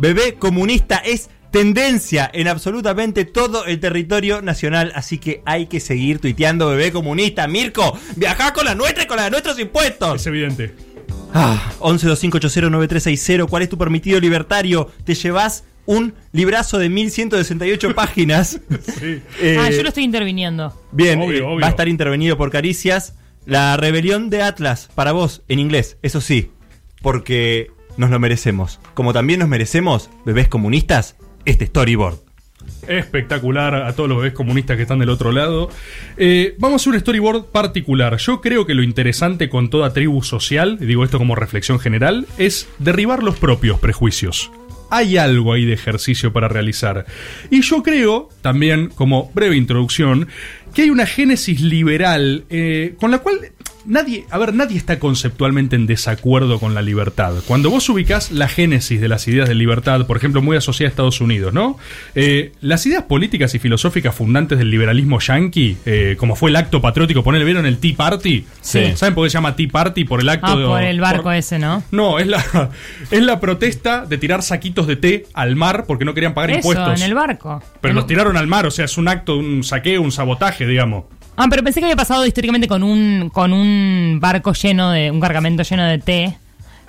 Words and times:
bebé 0.00 0.34
comunista 0.34 0.96
es 0.96 1.28
tendencia 1.50 2.30
en 2.32 2.48
absolutamente 2.48 3.24
todo 3.24 3.66
el 3.66 3.80
territorio 3.80 4.40
nacional, 4.40 4.92
así 4.94 5.18
que 5.18 5.42
hay 5.44 5.66
que 5.66 5.80
seguir 5.80 6.20
tuiteando 6.20 6.68
bebé 6.68 6.92
comunista. 6.92 7.46
Mirko, 7.46 7.98
viajá 8.16 8.52
con 8.52 8.64
la 8.64 8.74
nuestra 8.74 9.04
y 9.04 9.06
con 9.06 9.16
la 9.18 9.24
de 9.24 9.30
nuestros 9.30 9.58
impuestos. 9.58 10.20
Es 10.20 10.26
evidente. 10.26 10.74
Ah, 11.34 11.72
1125809360, 11.80 13.48
¿cuál 13.48 13.62
es 13.62 13.68
tu 13.68 13.78
permitido 13.78 14.18
libertario? 14.20 14.90
Te 15.04 15.14
llevas 15.14 15.64
un 15.86 16.14
librazo 16.32 16.78
de 16.78 16.88
1168 16.88 17.94
páginas. 17.94 18.60
Sí. 18.98 19.20
Eh, 19.40 19.56
ah, 19.60 19.70
yo 19.70 19.82
lo 19.82 19.88
estoy 19.88 20.04
interviniendo. 20.04 20.80
Bien, 20.92 21.20
Obvio, 21.20 21.38
eh, 21.38 21.42
obvio. 21.42 21.60
va 21.60 21.66
a 21.66 21.70
estar 21.70 21.88
intervenido 21.88 22.36
por 22.36 22.50
Caricias. 22.50 23.14
La 23.46 23.76
rebelión 23.76 24.30
de 24.30 24.42
Atlas, 24.42 24.88
para 24.94 25.12
vos, 25.12 25.42
en 25.48 25.58
inglés, 25.58 25.96
eso 26.02 26.20
sí, 26.20 26.50
porque 27.00 27.70
nos 28.00 28.10
lo 28.10 28.18
merecemos. 28.18 28.80
Como 28.94 29.12
también 29.12 29.40
nos 29.40 29.48
merecemos, 29.48 30.10
bebés 30.24 30.48
comunistas, 30.48 31.16
este 31.44 31.66
storyboard. 31.66 32.18
Espectacular 32.88 33.74
a 33.74 33.92
todos 33.94 34.08
los 34.08 34.18
bebés 34.18 34.32
comunistas 34.32 34.76
que 34.76 34.82
están 34.82 34.98
del 34.98 35.10
otro 35.10 35.32
lado. 35.32 35.70
Eh, 36.16 36.56
vamos 36.58 36.86
a 36.86 36.90
un 36.90 36.98
storyboard 36.98 37.46
particular. 37.46 38.16
Yo 38.16 38.40
creo 38.40 38.66
que 38.66 38.74
lo 38.74 38.82
interesante 38.82 39.48
con 39.48 39.70
toda 39.70 39.92
tribu 39.92 40.22
social, 40.22 40.78
y 40.80 40.86
digo 40.86 41.04
esto 41.04 41.18
como 41.18 41.36
reflexión 41.36 41.78
general, 41.78 42.26
es 42.38 42.68
derribar 42.78 43.22
los 43.22 43.38
propios 43.38 43.78
prejuicios. 43.78 44.50
Hay 44.90 45.18
algo 45.18 45.52
ahí 45.52 45.66
de 45.66 45.74
ejercicio 45.74 46.32
para 46.32 46.48
realizar. 46.48 47.06
Y 47.48 47.60
yo 47.62 47.82
creo, 47.82 48.28
también 48.40 48.88
como 48.88 49.30
breve 49.34 49.56
introducción, 49.56 50.26
que 50.74 50.82
hay 50.82 50.90
una 50.90 51.06
génesis 51.06 51.60
liberal 51.60 52.44
eh, 52.50 52.94
con 52.98 53.10
la 53.10 53.18
cual 53.18 53.52
nadie, 53.86 54.24
a 54.30 54.38
ver, 54.38 54.54
nadie 54.54 54.76
está 54.76 54.98
conceptualmente 54.98 55.76
en 55.76 55.86
desacuerdo 55.86 56.58
con 56.58 56.74
la 56.74 56.82
libertad. 56.82 57.34
Cuando 57.46 57.70
vos 57.70 57.88
ubicás 57.88 58.30
la 58.30 58.48
génesis 58.48 59.00
de 59.00 59.08
las 59.08 59.26
ideas 59.28 59.48
de 59.48 59.54
libertad, 59.54 60.06
por 60.06 60.16
ejemplo, 60.16 60.42
muy 60.42 60.56
asociada 60.56 60.88
a 60.88 60.90
Estados 60.90 61.20
Unidos, 61.20 61.52
¿no? 61.52 61.78
Eh, 62.14 62.52
las 62.60 62.84
ideas 62.86 63.04
políticas 63.04 63.54
y 63.54 63.58
filosóficas 63.58 64.14
fundantes 64.14 64.58
del 64.58 64.70
liberalismo 64.70 65.18
yanqui, 65.20 65.76
eh, 65.86 66.16
como 66.18 66.36
fue 66.36 66.50
el 66.50 66.56
acto 66.56 66.80
patriótico, 66.80 67.22
ponele, 67.22 67.44
¿vieron 67.44 67.66
el 67.66 67.78
Tea 67.78 67.94
Party? 67.96 68.44
Sí. 68.60 68.92
¿Saben 68.96 69.14
por 69.14 69.24
qué 69.26 69.30
se 69.30 69.34
llama 69.34 69.56
Tea 69.56 69.68
Party? 69.70 70.04
Por 70.04 70.20
el 70.20 70.28
acto 70.28 70.46
Ah, 70.48 70.56
de- 70.56 70.64
por 70.66 70.82
el 70.82 71.00
barco 71.00 71.22
por- 71.24 71.34
ese, 71.34 71.58
¿no? 71.58 71.82
No, 71.90 72.18
es 72.18 72.26
la, 72.26 72.70
es 73.10 73.22
la 73.22 73.40
protesta 73.40 74.06
de 74.06 74.18
tirar 74.18 74.42
saquitos 74.42 74.86
de 74.86 74.96
té 74.96 75.26
al 75.34 75.56
mar 75.56 75.84
porque 75.86 76.04
no 76.04 76.14
querían 76.14 76.34
pagar 76.34 76.50
Eso, 76.50 76.58
impuestos. 76.58 77.00
en 77.00 77.06
el 77.06 77.14
barco. 77.14 77.62
Pero 77.80 77.90
En- 77.92 77.96
los 77.96 78.06
tiraron 78.06 78.36
al 78.36 78.46
mar, 78.46 78.66
o 78.66 78.70
sea, 78.70 78.84
es 78.84 78.96
un 78.98 79.08
acto, 79.08 79.36
un 79.36 79.64
saqueo, 79.64 80.02
un 80.02 80.12
sabotaje, 80.12 80.66
digamos. 80.66 81.04
Ah, 81.42 81.46
pero 81.48 81.62
pensé 81.62 81.80
que 81.80 81.86
había 81.86 81.96
pasado 81.96 82.26
históricamente 82.26 82.68
con 82.68 82.82
un, 82.82 83.30
con 83.32 83.54
un 83.54 84.18
barco 84.20 84.52
lleno 84.52 84.90
de, 84.90 85.10
un 85.10 85.20
cargamento 85.20 85.62
lleno 85.62 85.86
de 85.86 85.98
té 85.98 86.36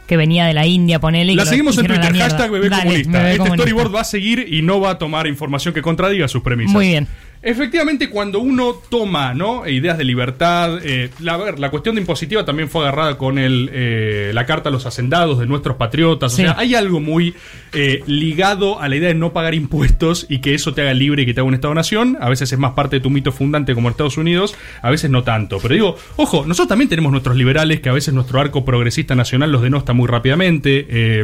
que 0.06 0.18
venía 0.18 0.46
de 0.46 0.54
la 0.54 0.66
India, 0.66 1.00
ponele. 1.00 1.32
y 1.32 1.36
La 1.38 1.46
seguimos 1.46 1.78
en 1.78 1.88
Twitter, 1.88 2.14
hashtag 2.14 2.52
bebé 2.52 2.68
Dale, 2.68 2.84
comunista. 2.84 3.12
bebé 3.18 3.32
este 3.32 3.38
comunista. 3.38 3.64
storyboard 3.64 3.96
va 3.96 4.02
a 4.02 4.04
seguir 4.04 4.46
y 4.54 4.62
no 4.62 4.82
va 4.82 4.90
a 4.90 4.98
tomar 4.98 5.26
información 5.26 5.74
que 5.74 5.82
contradiga 5.82 6.28
sus 6.28 6.42
premisas. 6.44 6.74
Muy 6.74 6.90
bien. 6.90 7.08
Efectivamente, 7.44 8.10
cuando 8.10 8.40
uno 8.40 8.76
toma 8.88 9.34
¿no? 9.34 9.68
ideas 9.68 9.98
de 9.98 10.04
libertad, 10.04 10.80
eh, 10.84 11.10
la, 11.20 11.34
a 11.34 11.38
ver, 11.38 11.60
la 11.60 11.72
cuestión 11.72 11.96
de 11.96 12.02
impositiva 12.02 12.46
también 12.46 12.70
fue 12.70 12.84
agarrada 12.84 13.18
con 13.18 13.40
el, 13.40 13.68
eh, 13.74 14.32
la 14.32 14.46
carta 14.46 14.70
a 14.70 14.72
los 14.72 14.86
hacendados 14.86 15.40
de 15.40 15.48
nuestros 15.48 15.76
patriotas. 15.78 16.34
Sí. 16.34 16.44
O 16.44 16.46
sea, 16.46 16.56
hay 16.60 16.76
algo 16.76 17.00
muy 17.00 17.34
eh, 17.74 18.04
ligado 18.06 18.80
a 18.80 18.88
la 18.88 18.96
idea 18.96 19.08
de 19.08 19.16
no 19.16 19.34
pagar 19.34 19.56
impuestos 19.56 20.28
y 20.30 20.38
que 20.38 20.54
eso 20.54 20.76
te 20.76 20.82
haga 20.82 20.94
libre 20.94 21.24
y 21.24 21.26
que 21.26 21.34
te 21.34 21.40
haga 21.40 21.48
un 21.48 21.56
Estado-nación. 21.56 22.16
A 22.22 22.30
veces 22.30 22.52
es 22.52 22.60
más 22.60 22.74
parte 22.74 22.98
de 22.98 23.00
tu 23.00 23.10
mito 23.10 23.32
fundante 23.32 23.74
como 23.74 23.90
Estados 23.90 24.18
Unidos, 24.18 24.56
a 24.84 24.92
veces 24.92 25.10
no 25.10 25.24
tanto. 25.24 25.58
Pero 25.60 25.74
digo, 25.74 25.96
ojo, 26.18 26.46
nosotros 26.46 26.68
también 26.68 26.90
tenemos 26.90 27.12
nuestros 27.12 27.36
liberales 27.36 27.80
que 27.80 27.90
a 27.90 27.94
veces 27.94 28.14
nuestro 28.14 28.40
arco 28.40 28.64
progresista 28.64 29.16
nacional 29.16 29.52
los 29.52 29.64
denosta 29.64 29.94
muy 29.94 30.08
rápidamente. 30.08 31.24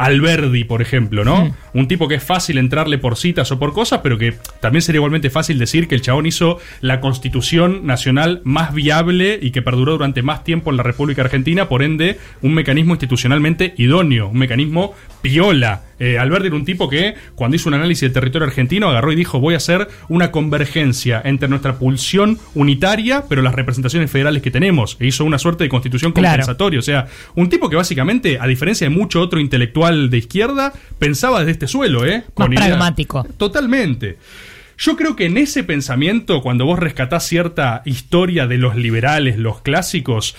Alberdi, 0.00 0.64
por 0.64 0.80
ejemplo, 0.80 1.24
¿no? 1.26 1.54
Un 1.74 1.86
tipo 1.86 2.08
que 2.08 2.14
es 2.14 2.24
fácil 2.24 2.56
entrarle 2.56 2.96
por 2.96 3.16
citas 3.16 3.52
o 3.52 3.58
por 3.58 3.74
cosas, 3.74 4.00
pero 4.02 4.16
que 4.16 4.34
también 4.60 4.80
sería 4.80 4.98
igualmente 4.98 5.28
fácil 5.28 5.58
decir 5.58 5.88
que 5.88 5.94
el 5.94 6.00
chabón 6.00 6.24
hizo 6.24 6.58
la 6.80 7.00
constitución 7.00 7.86
nacional 7.86 8.40
más 8.44 8.72
viable 8.72 9.38
y 9.42 9.50
que 9.50 9.60
perduró 9.60 9.92
durante 9.92 10.22
más 10.22 10.42
tiempo 10.42 10.70
en 10.70 10.78
la 10.78 10.82
República 10.82 11.20
Argentina, 11.20 11.68
por 11.68 11.82
ende, 11.82 12.18
un 12.40 12.54
mecanismo 12.54 12.94
institucionalmente 12.94 13.74
idóneo, 13.76 14.28
un 14.28 14.38
mecanismo 14.38 14.94
piola. 15.22 15.82
Eh, 15.98 16.18
Alberdi 16.18 16.46
era 16.46 16.56
un 16.56 16.64
tipo 16.64 16.88
que, 16.88 17.14
cuando 17.34 17.56
hizo 17.56 17.68
un 17.68 17.74
análisis 17.74 18.02
del 18.02 18.12
territorio 18.12 18.46
argentino, 18.48 18.88
agarró 18.88 19.12
y 19.12 19.16
dijo: 19.16 19.38
Voy 19.40 19.54
a 19.54 19.58
hacer 19.58 19.88
una 20.08 20.30
convergencia 20.30 21.20
entre 21.24 21.48
nuestra 21.48 21.78
pulsión 21.78 22.38
unitaria, 22.54 23.24
pero 23.28 23.42
las 23.42 23.54
representaciones 23.54 24.10
federales 24.10 24.42
que 24.42 24.50
tenemos. 24.50 24.96
E 25.00 25.06
hizo 25.06 25.24
una 25.24 25.38
suerte 25.38 25.64
de 25.64 25.70
constitución 25.70 26.12
Claro. 26.12 26.30
compensatoria. 26.30 26.78
O 26.78 26.82
sea, 26.82 27.06
un 27.34 27.48
tipo 27.48 27.68
que 27.68 27.76
básicamente, 27.76 28.38
a 28.40 28.46
diferencia 28.46 28.88
de 28.88 28.94
mucho 28.94 29.20
otro 29.20 29.40
intelectual 29.40 30.08
de 30.10 30.18
izquierda, 30.18 30.72
pensaba 30.98 31.40
desde 31.40 31.52
este 31.52 31.66
suelo, 31.68 32.06
¿eh? 32.06 32.24
Más 32.36 32.48
pragmático. 32.48 33.26
Totalmente. 33.36 34.16
Yo 34.78 34.96
creo 34.96 35.14
que 35.14 35.26
en 35.26 35.36
ese 35.36 35.62
pensamiento, 35.64 36.40
cuando 36.40 36.64
vos 36.64 36.78
rescatás 36.78 37.26
cierta 37.26 37.82
historia 37.84 38.46
de 38.46 38.56
los 38.56 38.76
liberales, 38.76 39.36
los 39.36 39.60
clásicos, 39.60 40.34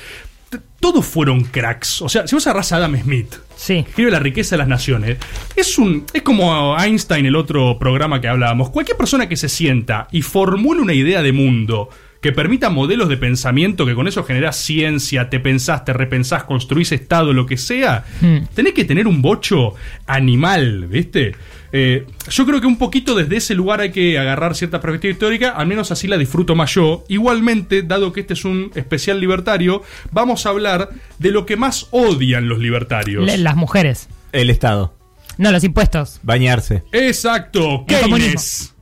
todos 0.79 1.05
fueron 1.05 1.43
cracks. 1.43 2.01
O 2.01 2.09
sea, 2.09 2.25
si 2.25 2.35
vos 2.35 2.47
agarrás 2.47 2.71
a 2.71 2.77
Adam 2.77 2.99
Smith, 2.99 3.35
Sí. 3.61 3.85
escribe 3.87 4.09
La 4.09 4.17
riqueza 4.17 4.55
de 4.55 4.57
las 4.57 4.67
naciones, 4.67 5.17
es 5.55 5.77
un 5.77 6.03
es 6.13 6.23
como 6.23 6.75
Einstein, 6.79 7.27
el 7.27 7.35
otro 7.35 7.77
programa 7.77 8.19
que 8.19 8.27
hablábamos. 8.27 8.71
Cualquier 8.71 8.97
persona 8.97 9.29
que 9.29 9.37
se 9.37 9.49
sienta 9.49 10.07
y 10.11 10.23
formule 10.23 10.81
una 10.81 10.93
idea 10.93 11.21
de 11.21 11.31
mundo 11.31 11.87
que 12.21 12.31
permita 12.31 12.71
modelos 12.71 13.07
de 13.07 13.17
pensamiento 13.17 13.85
que 13.85 13.93
con 13.93 14.07
eso 14.07 14.23
generás 14.23 14.55
ciencia, 14.57 15.29
te 15.29 15.39
pensás, 15.39 15.85
te 15.85 15.93
repensás, 15.93 16.43
construís 16.45 16.91
estado, 16.91 17.33
lo 17.33 17.45
que 17.45 17.57
sea, 17.57 18.03
Hmm. 18.21 18.37
tenés 18.55 18.73
que 18.73 18.83
tener 18.83 19.07
un 19.07 19.21
bocho 19.21 19.75
animal, 20.07 20.87
¿viste? 20.87 21.35
Eh, 21.73 22.05
yo 22.29 22.45
creo 22.45 22.59
que 22.59 22.67
un 22.67 22.77
poquito 22.77 23.15
desde 23.15 23.37
ese 23.37 23.55
lugar 23.55 23.79
hay 23.79 23.91
que 23.91 24.19
agarrar 24.19 24.55
cierta 24.55 24.81
perspectiva 24.81 25.11
histórica, 25.13 25.49
al 25.51 25.67
menos 25.67 25.91
así 25.91 26.07
la 26.07 26.17
disfruto 26.17 26.55
más 26.55 26.73
yo. 26.73 27.03
Igualmente, 27.07 27.81
dado 27.81 28.11
que 28.11 28.21
este 28.21 28.33
es 28.33 28.43
un 28.45 28.71
especial 28.75 29.19
libertario, 29.19 29.83
vamos 30.11 30.45
a 30.45 30.49
hablar 30.49 30.89
de 31.19 31.31
lo 31.31 31.45
que 31.45 31.55
más 31.57 31.87
odian 31.91 32.49
los 32.49 32.59
libertarios. 32.59 33.25
Le- 33.25 33.37
las 33.37 33.55
mujeres. 33.55 34.09
El 34.31 34.49
Estado. 34.49 34.93
No, 35.37 35.51
los 35.51 35.63
impuestos. 35.63 36.19
Bañarse. 36.23 36.83
Exacto, 36.91 37.85
Keynes. 37.87 38.73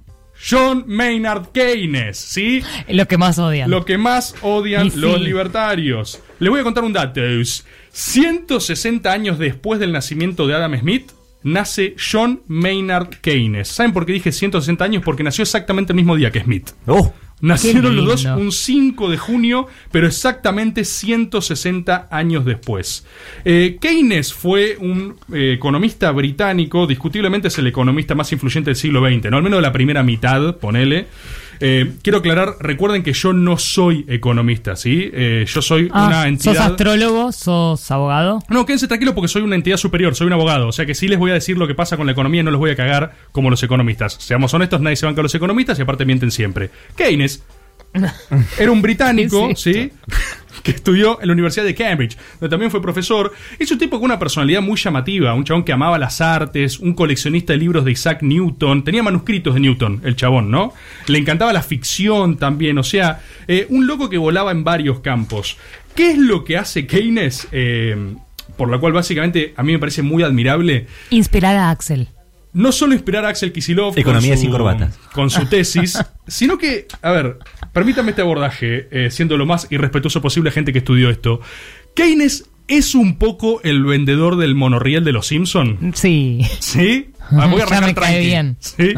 John 0.50 0.85
Maynard 0.88 1.51
Keynes, 1.51 2.17
¿sí? 2.17 2.63
Lo 2.88 3.07
que 3.07 3.17
más 3.17 3.38
odian. 3.39 3.69
Lo 3.69 3.83
que 3.83 3.97
más 3.97 4.35
odian 4.41 4.89
sí. 4.89 4.97
los 4.97 5.19
libertarios. 5.19 6.21
Les 6.39 6.50
voy 6.50 6.61
a 6.61 6.63
contar 6.63 6.83
un 6.85 6.94
dato. 6.94 7.21
160 7.91 9.11
años 9.11 9.38
después 9.38 9.79
del 9.79 9.91
nacimiento 9.91 10.47
de 10.47 10.56
Adam 10.56 10.79
Smith, 10.79 11.11
nace 11.44 11.95
John 11.97 12.41
Maynard 12.47 13.09
Keynes. 13.22 13.67
¿Saben 13.67 13.94
por 13.94 14.05
qué 14.05 14.13
dije 14.13 14.31
160 14.31 14.83
años? 14.83 15.03
Porque 15.03 15.23
nació 15.23 15.44
exactamente 15.44 15.94
el 15.94 15.97
mismo 15.97 16.16
día 16.16 16.31
que 16.31 16.41
Smith. 16.41 16.72
Oh, 16.85 17.13
Nacieron 17.41 17.95
los 17.95 18.05
dos 18.05 18.25
un 18.25 18.51
5 18.51 19.09
de 19.09 19.17
junio, 19.17 19.67
pero 19.91 20.07
exactamente 20.07 20.83
160 20.83 22.09
años 22.11 22.44
después. 22.44 23.05
Eh, 23.45 23.77
Keynes 23.79 24.33
fue 24.33 24.77
un 24.79 25.16
eh, 25.33 25.53
economista 25.53 26.11
británico, 26.11 26.85
discutiblemente 26.85 27.47
es 27.47 27.57
el 27.57 27.67
economista 27.67 28.13
más 28.13 28.31
influyente 28.33 28.71
del 28.71 28.75
siglo 28.75 29.00
XX, 29.00 29.31
¿no? 29.31 29.38
al 29.38 29.44
menos 29.44 29.59
de 29.59 29.61
la 29.61 29.71
primera 29.71 30.03
mitad, 30.03 30.57
ponele. 30.57 31.07
Eh, 31.62 31.94
quiero 32.02 32.20
aclarar, 32.20 32.56
recuerden 32.59 33.03
que 33.03 33.14
yo 33.14 33.34
no 33.34 33.58
soy 33.58 34.06
economista, 34.08 34.75
¿sí? 34.75 35.09
Eh, 35.14 35.46
yo 35.47 35.62
soy 35.62 35.90
Ah, 35.92 36.06
una 36.08 36.16
¿Sos 36.22 36.25
entidad... 36.28 36.72
astrólogo? 36.72 37.31
¿Sos 37.31 37.92
abogado? 37.92 38.40
No, 38.50 38.66
quédense 38.66 38.88
tranquilos 38.88 39.14
porque 39.14 39.28
soy 39.28 39.42
una 39.42 39.56
entidad 39.56 39.78
superior, 39.78 40.16
soy 40.16 40.28
un 40.28 40.34
abogado. 40.34 40.68
O 40.68 40.72
sea 40.72 40.86
que 40.86 40.96
sí 40.96 41.08
les 41.08 41.19
voy 41.19 41.31
a 41.31 41.34
decir 41.36 41.58
lo 41.58 41.68
que 41.68 41.75
pasa 41.75 41.98
con 41.98 42.06
la 42.06 42.12
economía 42.14 42.42
y 42.42 42.44
no 42.44 42.52
los 42.52 42.59
voy 42.59 42.72
a 42.72 42.75
cagar 42.75 43.14
como 43.31 43.50
los 43.50 43.62
economistas. 43.64 44.14
Seamos 44.19 44.53
honestos, 44.53 44.80
nadie 44.81 44.96
se 44.96 45.06
banca 45.06 45.22
a 45.22 45.24
los 45.24 45.36
economistas 45.36 45.78
y 45.80 45.81
aparte 45.81 46.06
mienten 46.06 46.31
siempre. 46.31 46.69
Keynes 46.96 47.44
era 48.59 48.72
un 48.72 48.81
británico, 48.81 49.47
¿Qué 49.47 49.53
es 49.53 49.59
¿sí? 49.59 49.91
que 50.63 50.72
estudió 50.72 51.22
en 51.22 51.27
la 51.27 51.33
Universidad 51.33 51.66
de 51.66 51.75
Cambridge, 51.75 52.17
donde 52.39 52.50
también 52.50 52.72
fue 52.72 52.81
profesor. 52.81 53.33
Es 53.57 53.72
un 53.72 53.77
tipo 53.77 53.97
con 53.97 54.05
una 54.05 54.19
personalidad 54.19 54.61
muy 54.61 54.77
llamativa, 54.77 55.33
un 55.33 55.44
chabón 55.44 55.63
que 55.63 55.72
amaba 55.72 55.97
las 55.97 56.22
artes, 56.22 56.79
un 56.79 56.94
coleccionista 56.94 57.53
de 57.53 57.59
libros 57.59 57.86
de 57.86 57.91
Isaac 57.91 58.21
Newton, 58.21 58.83
tenía 58.83 59.03
manuscritos 59.03 59.53
de 59.53 59.59
Newton, 59.62 60.01
el 60.03 60.15
chabón, 60.15 60.51
¿no? 60.51 60.74
Le 61.07 61.19
encantaba 61.19 61.53
la 61.53 61.62
ficción 61.62 62.38
también, 62.38 62.77
o 62.77 62.83
sea, 62.83 63.21
eh, 63.47 63.68
un 63.69 63.88
loco 63.88 64.09
que 64.09 64.18
volaba 64.18 64.51
en 64.51 64.63
varios 64.63 65.00
campos. 65.00 65.57
¿Qué 65.95 66.12
es 66.12 66.18
lo 66.18 66.44
que 66.44 66.57
hace 66.57 66.88
Keynes? 66.88 67.47
Eh, 67.51 68.15
por 68.57 68.69
lo 68.69 68.80
cual 68.80 68.94
básicamente 68.94 69.53
a 69.56 69.63
mí 69.63 69.71
me 69.71 69.80
parece 69.80 70.01
muy 70.01 70.24
admirable 70.24 70.88
Inspirar 71.12 71.56
a 71.56 71.69
Axel. 71.69 72.09
No 72.59 72.71
solo 72.71 72.94
inspirar 72.94 73.25
a 73.25 73.29
Axel 73.29 73.51
Kisilov 73.53 73.97
Economía 73.97 74.31
con 74.31 74.38
su, 74.38 74.41
sin 74.41 74.51
corbatas. 74.51 75.00
con 75.13 75.29
su 75.29 75.45
tesis, 75.50 75.97
sino 76.27 76.57
que, 76.57 76.88
a 77.01 77.11
ver, 77.11 77.38
permítame 77.73 78.09
este 78.11 78.21
abordaje, 78.21 78.88
eh, 78.91 79.09
siendo 79.11 79.38
lo 79.38 79.45
más 79.45 79.67
irrespetuoso 79.69 80.21
posible 80.21 80.50
a 80.50 80.53
gente 80.53 80.71
que 80.73 80.79
estudió 80.79 81.09
esto. 81.09 81.39
Keynes 81.95 82.50
es 82.67 82.94
un 82.95 83.17
poco 83.17 83.61
el 83.63 83.83
vendedor 83.85 84.35
del 84.38 84.56
monorriel 84.56 85.03
de 85.03 85.11
los 85.13 85.27
Simpson, 85.27 85.94
Sí. 85.95 86.41
¿sí? 86.59 87.11
Ah, 87.31 87.47
voy 87.47 87.61
a 87.61 87.65
Ya 87.69 87.81
me 87.81 87.95
cae 87.95 88.19
bien. 88.19 88.57
¿sí? 88.59 88.94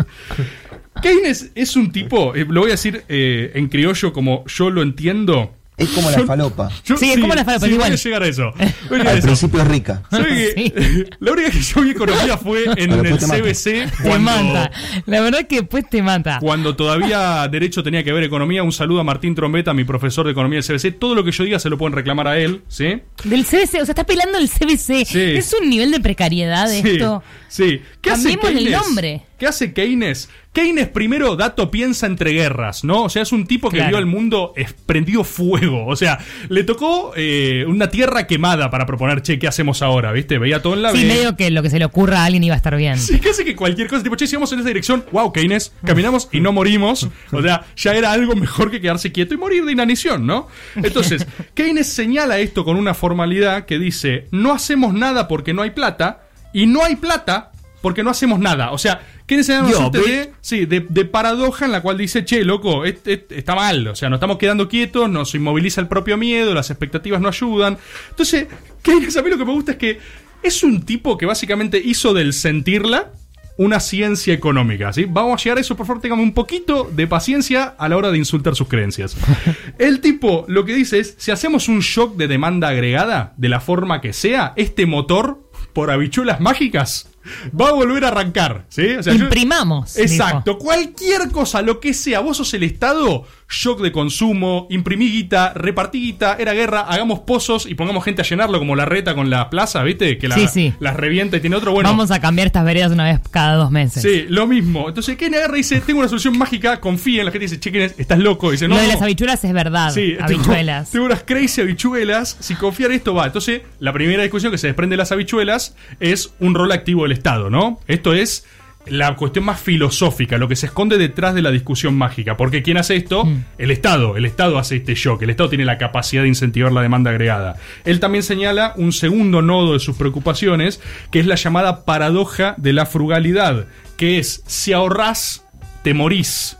Keynes 1.02 1.52
es 1.56 1.76
un 1.76 1.92
tipo, 1.92 2.36
eh, 2.36 2.46
lo 2.50 2.62
voy 2.62 2.70
a 2.72 2.74
decir 2.74 3.04
eh, 3.10 3.52
en 3.56 3.68
criollo 3.70 4.12
como 4.12 4.44
yo 4.48 4.70
lo 4.70 4.82
entiendo. 4.82 5.54
Es 5.84 5.90
como 5.90 6.10
la 6.12 6.26
falopa. 6.26 6.70
Yo- 6.86 6.98
Sí, 6.98 7.12
es 7.12 7.20
como 7.20 7.34
la 7.36 7.44
falopa, 7.46 7.66
sí, 7.66 7.74
igual. 7.74 7.90
voy 7.90 7.98
a 7.98 8.04
llegar 8.04 8.24
a 8.24 8.28
eso. 8.28 8.54
Voy 8.90 9.00
a 9.00 9.04
Al 9.04 9.18
eso. 9.18 9.28
principio 9.28 9.62
es 9.62 9.68
rica. 9.68 10.02
¿Sabe 10.10 10.28
que 10.28 10.52
Sí. 10.56 11.04
La 11.20 11.32
única 11.32 11.50
que 11.52 11.60
yo 11.62 11.82
vi 11.82 11.92
economía 11.92 12.38
fue 12.38 12.64
en 12.78 12.92
el 12.92 13.02
te. 13.02 13.18
CBC 13.26 13.64
Te 13.64 14.10
cuando, 14.10 14.20
mata. 14.54 14.72
La 15.06 15.22
verdad 15.22 15.48
que 15.48 15.62
después 15.62 15.86
te 15.90 16.02
mata. 16.02 16.40
cuando 16.42 16.76
todavía 16.76 17.48
derecho 17.50 17.84
tenía 17.84 18.04
que 18.04 18.12
ver 18.14 18.24
economía. 18.24 18.64
Un 18.64 18.72
saludo 18.72 19.00
a 19.00 19.04
Martín 19.04 19.34
Trombeta, 19.36 19.74
mi 19.74 19.84
profesor 19.84 20.26
de 20.26 20.32
economía 20.32 20.60
del 20.60 20.66
CBC. 20.66 20.92
Todo 21.00 21.16
lo 21.16 21.24
que 21.24 21.32
yo 21.32 21.44
diga 21.44 21.60
se 21.60 21.70
lo 21.70 21.78
pueden 21.78 21.94
reclamar 21.96 22.28
a 22.28 22.38
él, 22.38 22.62
¿sí? 22.68 23.02
Del 23.24 23.46
CBC, 23.46 23.82
o 23.82 23.86
sea, 23.86 23.94
está 23.94 24.04
pelando 24.06 24.38
el 24.38 24.50
CBC. 24.50 25.06
Sí. 25.06 25.20
Es 25.22 25.54
un 25.60 25.70
nivel 25.70 25.92
de 25.92 26.00
precariedad 26.00 26.68
Sí, 26.70 26.82
esto. 26.86 27.24
sí. 27.48 27.82
¿Qué 28.02 28.12
hace 28.12 28.30
Cambiémosle 28.38 28.60
el 28.68 28.72
nombre. 28.72 29.22
¿Qué 29.42 29.48
hace 29.48 29.74
Keynes? 29.74 30.30
Keynes 30.54 30.88
primero, 30.90 31.36
dato, 31.36 31.72
piensa 31.72 32.06
entre 32.06 32.30
guerras, 32.32 32.84
¿no? 32.84 33.06
O 33.06 33.10
sea, 33.10 33.24
es 33.24 33.32
un 33.32 33.48
tipo 33.48 33.72
que 33.72 33.78
Claro. 33.78 33.90
vio 33.90 33.98
el 33.98 34.06
mundo 34.06 34.54
prendido 34.86 35.24
fuego. 35.24 35.88
O 35.88 35.96
sea, 35.96 36.20
le 36.50 36.64
tocó 36.64 37.14
eh, 37.16 37.66
una 37.68 37.90
tierra 37.90 38.28
quemada 38.28 38.70
para 38.70 38.86
proponer, 38.86 39.24
che, 39.24 39.40
¿qué 39.40 39.48
hacemos 39.48 39.82
ahora? 39.82 40.12
¿Viste? 40.12 40.38
Veía 40.38 40.62
todo 40.62 40.76
en 40.76 40.84
la 40.84 40.92
Sí, 40.92 41.06
medio 41.06 41.36
que 41.36 41.50
lo 41.50 41.64
que 41.64 41.72
se 41.72 41.80
le 41.80 41.86
ocurra 41.86 42.22
a 42.22 42.26
alguien 42.26 42.44
iba 42.44 42.54
a 42.54 42.58
estar 42.58 42.76
bien. 42.78 43.00
Sí, 43.00 43.20
casi 43.20 43.44
que 43.44 43.56
cualquier 43.56 43.88
cosa, 43.88 44.04
tipo, 44.04 44.16
che, 44.16 44.28
si 44.28 44.36
vamos 44.36 44.52
en 44.54 44.60
esa 44.60 44.68
dirección, 44.68 45.04
wow, 45.12 45.34
Keynes, 45.34 45.74
caminamos 45.84 46.30
y 46.32 46.40
no 46.40 46.52
morimos. 46.52 47.10
O 47.32 47.42
sea, 47.42 47.66
ya 47.76 47.94
era 47.96 48.12
algo 48.12 48.36
mejor 48.36 48.70
que 48.70 48.80
quedarse 48.80 49.12
quieto 49.12 49.34
y 49.34 49.38
morir 49.38 49.66
de 49.66 49.72
inanición, 49.72 50.28
¿no? 50.28 50.50
Entonces, 50.76 51.26
Keynes 51.56 51.88
señala 51.88 52.38
esto 52.38 52.64
con 52.64 52.78
una 52.78 52.94
formalidad 52.94 53.66
que 53.66 53.80
dice, 53.80 54.28
no 54.30 54.54
hacemos 54.54 54.94
nada 54.94 55.28
porque 55.28 55.52
no 55.56 55.64
hay 55.64 55.72
plata, 55.72 56.28
y 56.54 56.68
no 56.68 56.84
hay 56.84 56.96
plata 56.98 57.48
porque 57.82 58.04
no 58.04 58.12
hacemos 58.12 58.38
nada. 58.40 58.70
O 58.74 58.78
sea, 58.78 59.02
Una 59.36 59.70
Yo, 59.72 59.78
suerte 59.78 59.98
bitch. 60.00 60.08
de, 60.08 60.32
sí, 60.42 60.66
de, 60.66 60.86
de 60.88 61.06
paradoja 61.06 61.66
en 61.66 61.72
la 61.72 61.82
cual 61.82 61.98
dice, 61.98 62.26
che, 62.26 62.44
loco, 62.44 62.86
et- 62.86 63.08
et- 63.08 63.32
está 63.32 63.56
mal, 63.56 63.88
o 63.88 63.96
sea, 63.96 64.10
nos 64.10 64.18
estamos 64.18 64.38
quedando 64.38 64.68
quietos, 64.68 65.10
nos 65.10 65.34
inmoviliza 65.36 65.80
el 65.82 65.88
propio 65.88 66.18
miedo, 66.18 66.54
las 66.54 66.70
expectativas 66.70 67.22
no 67.22 67.28
ayudan. 67.30 67.78
Entonces, 68.10 68.48
Keynes 68.82 69.16
a 69.18 69.22
mí 69.22 69.30
lo 69.30 69.38
que 69.38 69.46
me 69.46 69.54
gusta 69.54 69.72
es 69.74 69.78
que 69.78 70.00
es 70.44 70.64
un 70.64 70.82
tipo 70.84 71.18
que 71.18 71.26
básicamente 71.26 71.82
hizo 71.84 72.14
del 72.14 72.34
sentirla 72.34 73.12
una 73.58 73.80
ciencia 73.80 74.34
económica, 74.34 74.92
¿sí? 74.92 75.06
Vamos 75.08 75.40
a 75.40 75.44
llegar 75.44 75.58
a 75.60 75.62
eso, 75.62 75.76
por 75.78 75.86
favor, 75.86 76.02
tengamos 76.02 76.24
un 76.24 76.34
poquito 76.34 76.90
de 76.92 77.06
paciencia 77.06 77.64
a 77.78 77.88
la 77.90 77.98
hora 77.98 78.10
de 78.10 78.18
insultar 78.18 78.56
sus 78.56 78.68
creencias. 78.68 79.16
El 79.78 80.00
tipo 80.00 80.46
lo 80.48 80.66
que 80.66 80.74
dice 80.74 80.98
es, 81.00 81.14
si 81.20 81.30
hacemos 81.30 81.68
un 81.68 81.82
shock 81.82 82.16
de 82.16 82.28
demanda 82.28 82.70
agregada, 82.70 83.34
de 83.38 83.50
la 83.50 83.60
forma 83.60 84.02
que 84.02 84.14
sea, 84.14 84.54
este 84.56 84.88
motor, 84.88 85.48
por 85.74 85.92
habichuelas 85.92 86.40
mágicas, 86.40 87.11
va 87.60 87.70
a 87.70 87.72
volver 87.74 88.06
a 88.06 88.10
arrancar, 88.10 88.66
¿sí? 88.70 88.96
O 88.96 89.04
sea, 89.04 89.14
yo- 89.14 89.26
Imprimamos. 89.26 89.98
Exacto, 89.98 90.58
cualquier 90.58 91.30
cosa, 91.32 91.62
lo 91.62 91.80
que 91.80 91.94
sea, 91.94 92.20
vos 92.20 92.38
sos 92.38 92.54
el 92.54 92.64
Estado, 92.64 93.26
shock 93.52 93.82
de 93.82 93.92
consumo, 93.92 94.68
imprimí 94.70 95.10
guita, 95.12 95.54
repartí 95.56 96.00
guita, 96.02 96.38
era 96.40 96.54
guerra, 96.54 96.82
hagamos 96.82 97.20
pozos 97.20 97.66
y 97.66 97.76
pongamos 97.76 98.04
gente 98.04 98.22
a 98.22 98.26
llenarlo 98.26 98.58
como 98.60 98.76
la 98.76 98.86
reta 98.86 99.14
con 99.14 99.30
la 99.30 99.50
plaza, 99.50 99.84
¿viste? 99.84 100.18
Que 100.18 100.28
la, 100.28 100.36
Sí, 100.36 100.48
sí. 100.48 100.74
las 100.80 100.96
revienta 100.96 101.38
y 101.38 101.42
tiene 101.42 101.56
otro, 101.56 101.72
bueno. 101.72 101.90
Vamos 101.90 102.12
a 102.12 102.20
cambiar 102.20 102.48
estas 102.48 102.66
veredas 102.66 102.92
una 102.92 103.04
vez 103.06 103.20
cada 103.30 103.56
dos 103.56 103.72
meses. 103.72 104.02
Sí, 104.02 104.26
lo 104.30 104.48
mismo. 104.48 104.88
Entonces 104.90 105.18
Ken 105.18 105.36
agarra 105.36 105.56
y 105.56 105.58
dice, 105.60 105.82
tengo 105.82 106.00
una 106.00 106.08
solución 106.10 106.38
mágica, 106.38 106.80
confía 106.80 107.20
en 107.22 107.26
la 107.26 107.32
gente 107.32 107.46
y 107.46 107.48
dice, 107.50 107.60
che, 107.60 107.72
Ken, 107.72 107.92
estás 107.98 108.20
loco. 108.20 108.50
Y 108.50 108.54
dice, 108.54 108.68
no, 108.68 108.76
Lo 108.76 108.82
de 108.82 108.88
no. 108.88 108.94
las 108.94 109.02
habichuelas 109.02 109.44
es 109.44 109.54
verdad. 109.54 109.92
Sí, 109.92 110.16
habichuelas. 110.20 110.90
Tengo, 110.92 111.06
unas 111.06 111.24
crazy 111.24 111.62
habichuelas. 111.62 112.38
Si 112.40 112.56
confiar 112.56 112.92
en 112.92 112.98
esto 112.98 113.14
va. 113.14 113.26
Entonces, 113.26 113.62
la 113.80 113.94
primera 113.94 114.24
discusión 114.24 114.52
que 114.52 114.58
se 114.58 114.68
desprende 114.68 114.94
de 114.94 114.98
las 114.98 115.12
habichuelas 115.12 115.76
es 116.00 116.32
un 116.40 116.56
rol 116.56 116.72
activo 116.72 117.04
del 117.04 117.12
Estado, 117.12 117.50
¿no? 117.50 117.80
Esto 117.88 118.14
es 118.14 118.46
la 118.88 119.16
cuestión 119.16 119.46
más 119.46 119.60
filosófica, 119.60 120.38
lo 120.38 120.48
que 120.48 120.56
se 120.56 120.68
esconde 120.68 120.98
detrás 120.98 121.34
de 121.36 121.42
la 121.42 121.52
discusión 121.52 121.96
mágica. 121.96 122.38
Porque 122.38 122.64
¿quién 122.64 122.78
hace 122.78 122.96
esto? 122.96 123.26
Mm. 123.26 123.44
El 123.58 123.72
Estado. 123.72 124.18
El 124.18 124.26
Estado 124.26 124.58
hace 124.58 124.78
este 124.78 124.96
shock. 124.96 125.22
El 125.22 125.30
Estado 125.30 125.50
tiene 125.50 125.66
la 125.66 125.78
capacidad 125.78 126.24
de 126.24 126.28
incentivar 126.28 126.72
la 126.72 126.82
demanda 126.82 127.12
agregada. 127.12 127.58
Él 127.86 128.00
también 128.00 128.24
señala 128.24 128.74
un 128.78 128.92
segundo 128.92 129.42
nodo 129.42 129.74
de 129.74 129.80
sus 129.80 129.96
preocupaciones, 129.96 130.82
que 131.12 131.20
es 131.20 131.28
la 131.28 131.36
llamada 131.36 131.86
paradoja 131.86 132.56
de 132.58 132.74
la 132.74 132.86
frugalidad, 132.86 133.68
que 133.98 134.18
es 134.18 134.44
si 134.48 134.74
ahorrás, 134.74 135.46
te 135.84 135.94
morís. 135.94 136.58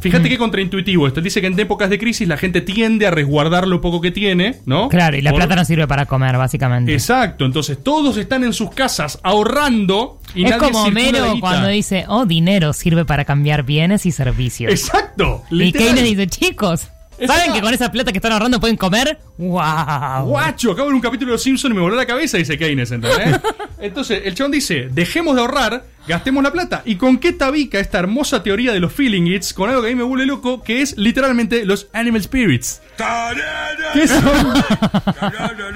Fíjate 0.00 0.28
qué 0.28 0.38
contraintuitivo 0.38 1.06
esto. 1.06 1.20
Él 1.20 1.24
dice 1.24 1.40
que 1.40 1.48
en 1.48 1.58
épocas 1.58 1.90
de 1.90 1.98
crisis 1.98 2.28
la 2.28 2.36
gente 2.36 2.60
tiende 2.60 3.06
a 3.06 3.10
resguardar 3.10 3.66
lo 3.66 3.80
poco 3.80 4.00
que 4.00 4.10
tiene, 4.10 4.56
¿no? 4.64 4.88
Claro, 4.88 5.16
y 5.16 5.22
la 5.22 5.30
Por- 5.30 5.40
plata 5.40 5.56
no 5.56 5.64
sirve 5.64 5.86
para 5.88 6.06
comer, 6.06 6.36
básicamente. 6.36 6.92
Exacto, 6.92 7.44
entonces 7.44 7.82
todos 7.82 8.16
están 8.16 8.44
en 8.44 8.52
sus 8.52 8.70
casas 8.70 9.18
ahorrando 9.22 10.20
y 10.34 10.44
es 10.44 10.50
nadie 10.50 10.70
como 10.72 10.90
guita. 10.90 11.40
cuando 11.40 11.68
dice, 11.68 12.04
oh, 12.08 12.26
dinero 12.26 12.72
sirve 12.72 13.04
para 13.04 13.24
cambiar 13.24 13.64
bienes 13.64 14.06
y 14.06 14.12
servicios. 14.12 14.70
Exacto. 14.72 15.42
y. 15.50 15.72
Keynes 15.72 16.04
dice, 16.04 16.26
chicos, 16.26 16.88
¿saben 17.26 17.52
que 17.52 17.60
con 17.60 17.72
esa 17.74 17.90
plata 17.90 18.12
que 18.12 18.18
están 18.18 18.32
ahorrando 18.32 18.60
pueden 18.60 18.76
comer? 18.76 19.18
¡Wow! 19.38 20.24
Guacho, 20.26 20.72
acabo 20.72 20.86
de 20.88 20.92
ver 20.92 20.94
un 20.94 21.00
capítulo 21.00 21.30
de 21.30 21.34
Los 21.34 21.42
Simpsons 21.42 21.72
y 21.72 21.74
me 21.74 21.80
voló 21.80 21.96
la 21.96 22.06
cabeza, 22.06 22.38
dice 22.38 22.56
Keynes, 22.58 22.90
¿entendés? 22.90 23.40
Entonces, 23.80 24.22
el 24.24 24.34
chabón 24.34 24.52
dice, 24.52 24.88
dejemos 24.90 25.34
de 25.36 25.40
ahorrar, 25.42 25.84
gastemos 26.06 26.42
la 26.42 26.52
plata. 26.52 26.82
¿Y 26.84 26.96
con 26.96 27.18
qué 27.18 27.32
tabica 27.32 27.78
esta 27.78 27.98
hermosa 27.98 28.42
teoría 28.42 28.72
de 28.72 28.80
los 28.80 28.92
feeling 28.92 29.26
it's? 29.26 29.52
Con 29.52 29.70
algo 29.70 29.82
que 29.82 29.88
a 29.88 29.90
mí 29.90 29.96
me 29.96 30.02
vuelve 30.02 30.26
loco, 30.26 30.62
que 30.62 30.82
es 30.82 30.96
literalmente 30.96 31.64
los 31.64 31.88
animal 31.92 32.22
spirits. 32.22 32.80
¿Qué 33.92 34.08
son? 34.08 34.64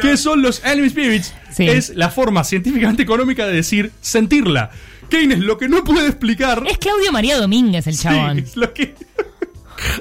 ¿Qué 0.01 0.17
son 0.17 0.43
los 0.43 0.65
animal 0.65 0.91
spirits? 0.91 1.35
Sí. 1.53 1.69
Es 1.69 1.91
la 1.95 2.11
forma 2.11 2.45
científicamente 2.45 3.03
económica 3.03 3.47
de 3.47 3.55
decir 3.55 3.93
sentirla. 4.01 4.71
Keynes 5.09 5.41
lo 5.41 5.59
que 5.59 5.69
no 5.69 5.85
puede 5.85 6.07
explicar... 6.07 6.63
Es 6.67 6.79
Claudio 6.79 7.13
María 7.13 7.37
Domínguez 7.37 7.87
el 7.87 7.95
Sí, 7.95 8.03
chabón. 8.05 8.39
es 8.39 8.57
lo 8.57 8.73
que... 8.73 8.95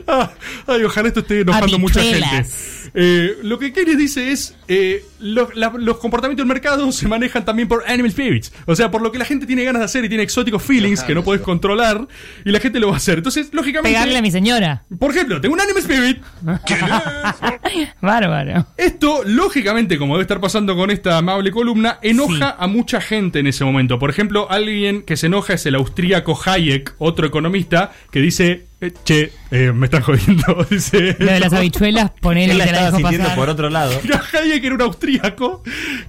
Ah, 0.08 0.32
ay, 0.68 0.84
ojalá 0.84 1.08
esto 1.08 1.22
esté 1.22 1.42
enojando 1.42 1.76
a 1.76 1.80
mucha 1.80 2.02
gente. 2.02 2.46
Eh, 2.94 3.38
lo 3.44 3.58
que 3.58 3.72
Keynes 3.72 3.98
dice 3.98 4.32
es, 4.32 4.56
eh, 4.68 5.06
los, 5.20 5.56
la- 5.56 5.72
los 5.78 5.98
comportamientos 5.98 6.44
del 6.46 6.54
mercado 6.54 6.92
se 6.92 7.08
manejan 7.08 7.46
también 7.46 7.68
por 7.70 7.84
animal 7.90 8.12
spirits. 8.12 8.52
O 8.66 8.76
sea, 8.76 8.92
por 8.92 9.02
lo 9.02 9.12
que 9.12 9.18
la 9.18 9.24
gente 9.26 9.46
tiene 9.46 9.64
ganas 9.64 9.80
de 9.80 9.86
hacer 9.86 10.04
y 10.04 10.10
tiene 10.10 10.24
exóticos 10.24 10.62
feelings 10.62 11.02
que 11.04 11.16
no 11.16 11.24
puedes 11.24 11.42
controlar 11.42 12.08
y 12.44 12.52
la 12.52 12.60
gente 12.60 12.80
lo 12.80 12.88
va 12.88 12.96
a 12.96 12.98
hacer. 12.98 13.20
Entonces, 13.20 13.50
lógicamente... 13.54 13.90
Pegarle 13.96 14.18
a 14.18 14.22
mi 14.22 14.32
señora. 14.32 14.84
Por 15.00 15.12
ejemplo, 15.12 15.40
tengo 15.40 15.54
un 15.56 15.62
animal 15.62 15.82
spirit. 15.82 16.22
Bárbaro. 18.02 18.66
Esto, 18.78 19.22
lógicamente, 19.26 19.98
como 19.98 20.16
debe 20.16 20.24
estar 20.24 20.40
pasando 20.42 20.76
con 20.76 20.92
esta 20.92 21.18
amable 21.18 21.52
columna, 21.52 22.00
enoja 22.02 22.32
Sí. 22.52 22.56
a 22.60 22.68
mucha 22.68 23.02
gente 23.02 23.40
en 23.40 23.48
ese 23.48 23.64
momento. 23.64 24.00
Por 24.00 24.10
ejemplo, 24.10 24.50
alguien 24.50 25.04
que 25.04 25.18
se 25.18 25.28
enoja 25.28 25.54
es 25.54 25.66
el 25.66 25.76
austríaco 25.76 26.38
Hayek, 26.46 26.96
otro 26.98 27.28
economista, 27.28 27.92
que 28.12 28.20
dice, 28.20 28.68
eh, 28.82 28.92
che, 29.06 29.32
eh, 29.52 29.72
me 29.72 29.86
están 29.86 30.02
jodiendo. 30.02 30.66
dice, 30.70 31.16
Lo 31.20 31.32
de 31.32 31.40
las 31.40 31.54
habichuelas, 31.54 32.12
ponele 32.20 32.52
Él 32.54 32.58
que 32.58 32.58
la 32.58 32.66
te 32.66 32.72
la 32.72 32.78
estaba 32.78 32.86
dejo 32.88 32.98
sintiendo 32.98 33.24
pasar. 33.26 33.38
por 33.40 33.50
otro 33.50 33.70
lado. 33.70 34.02
Hayek 34.34 34.64
era 34.64 34.76
un 34.76 34.82
austríaco 34.82 35.64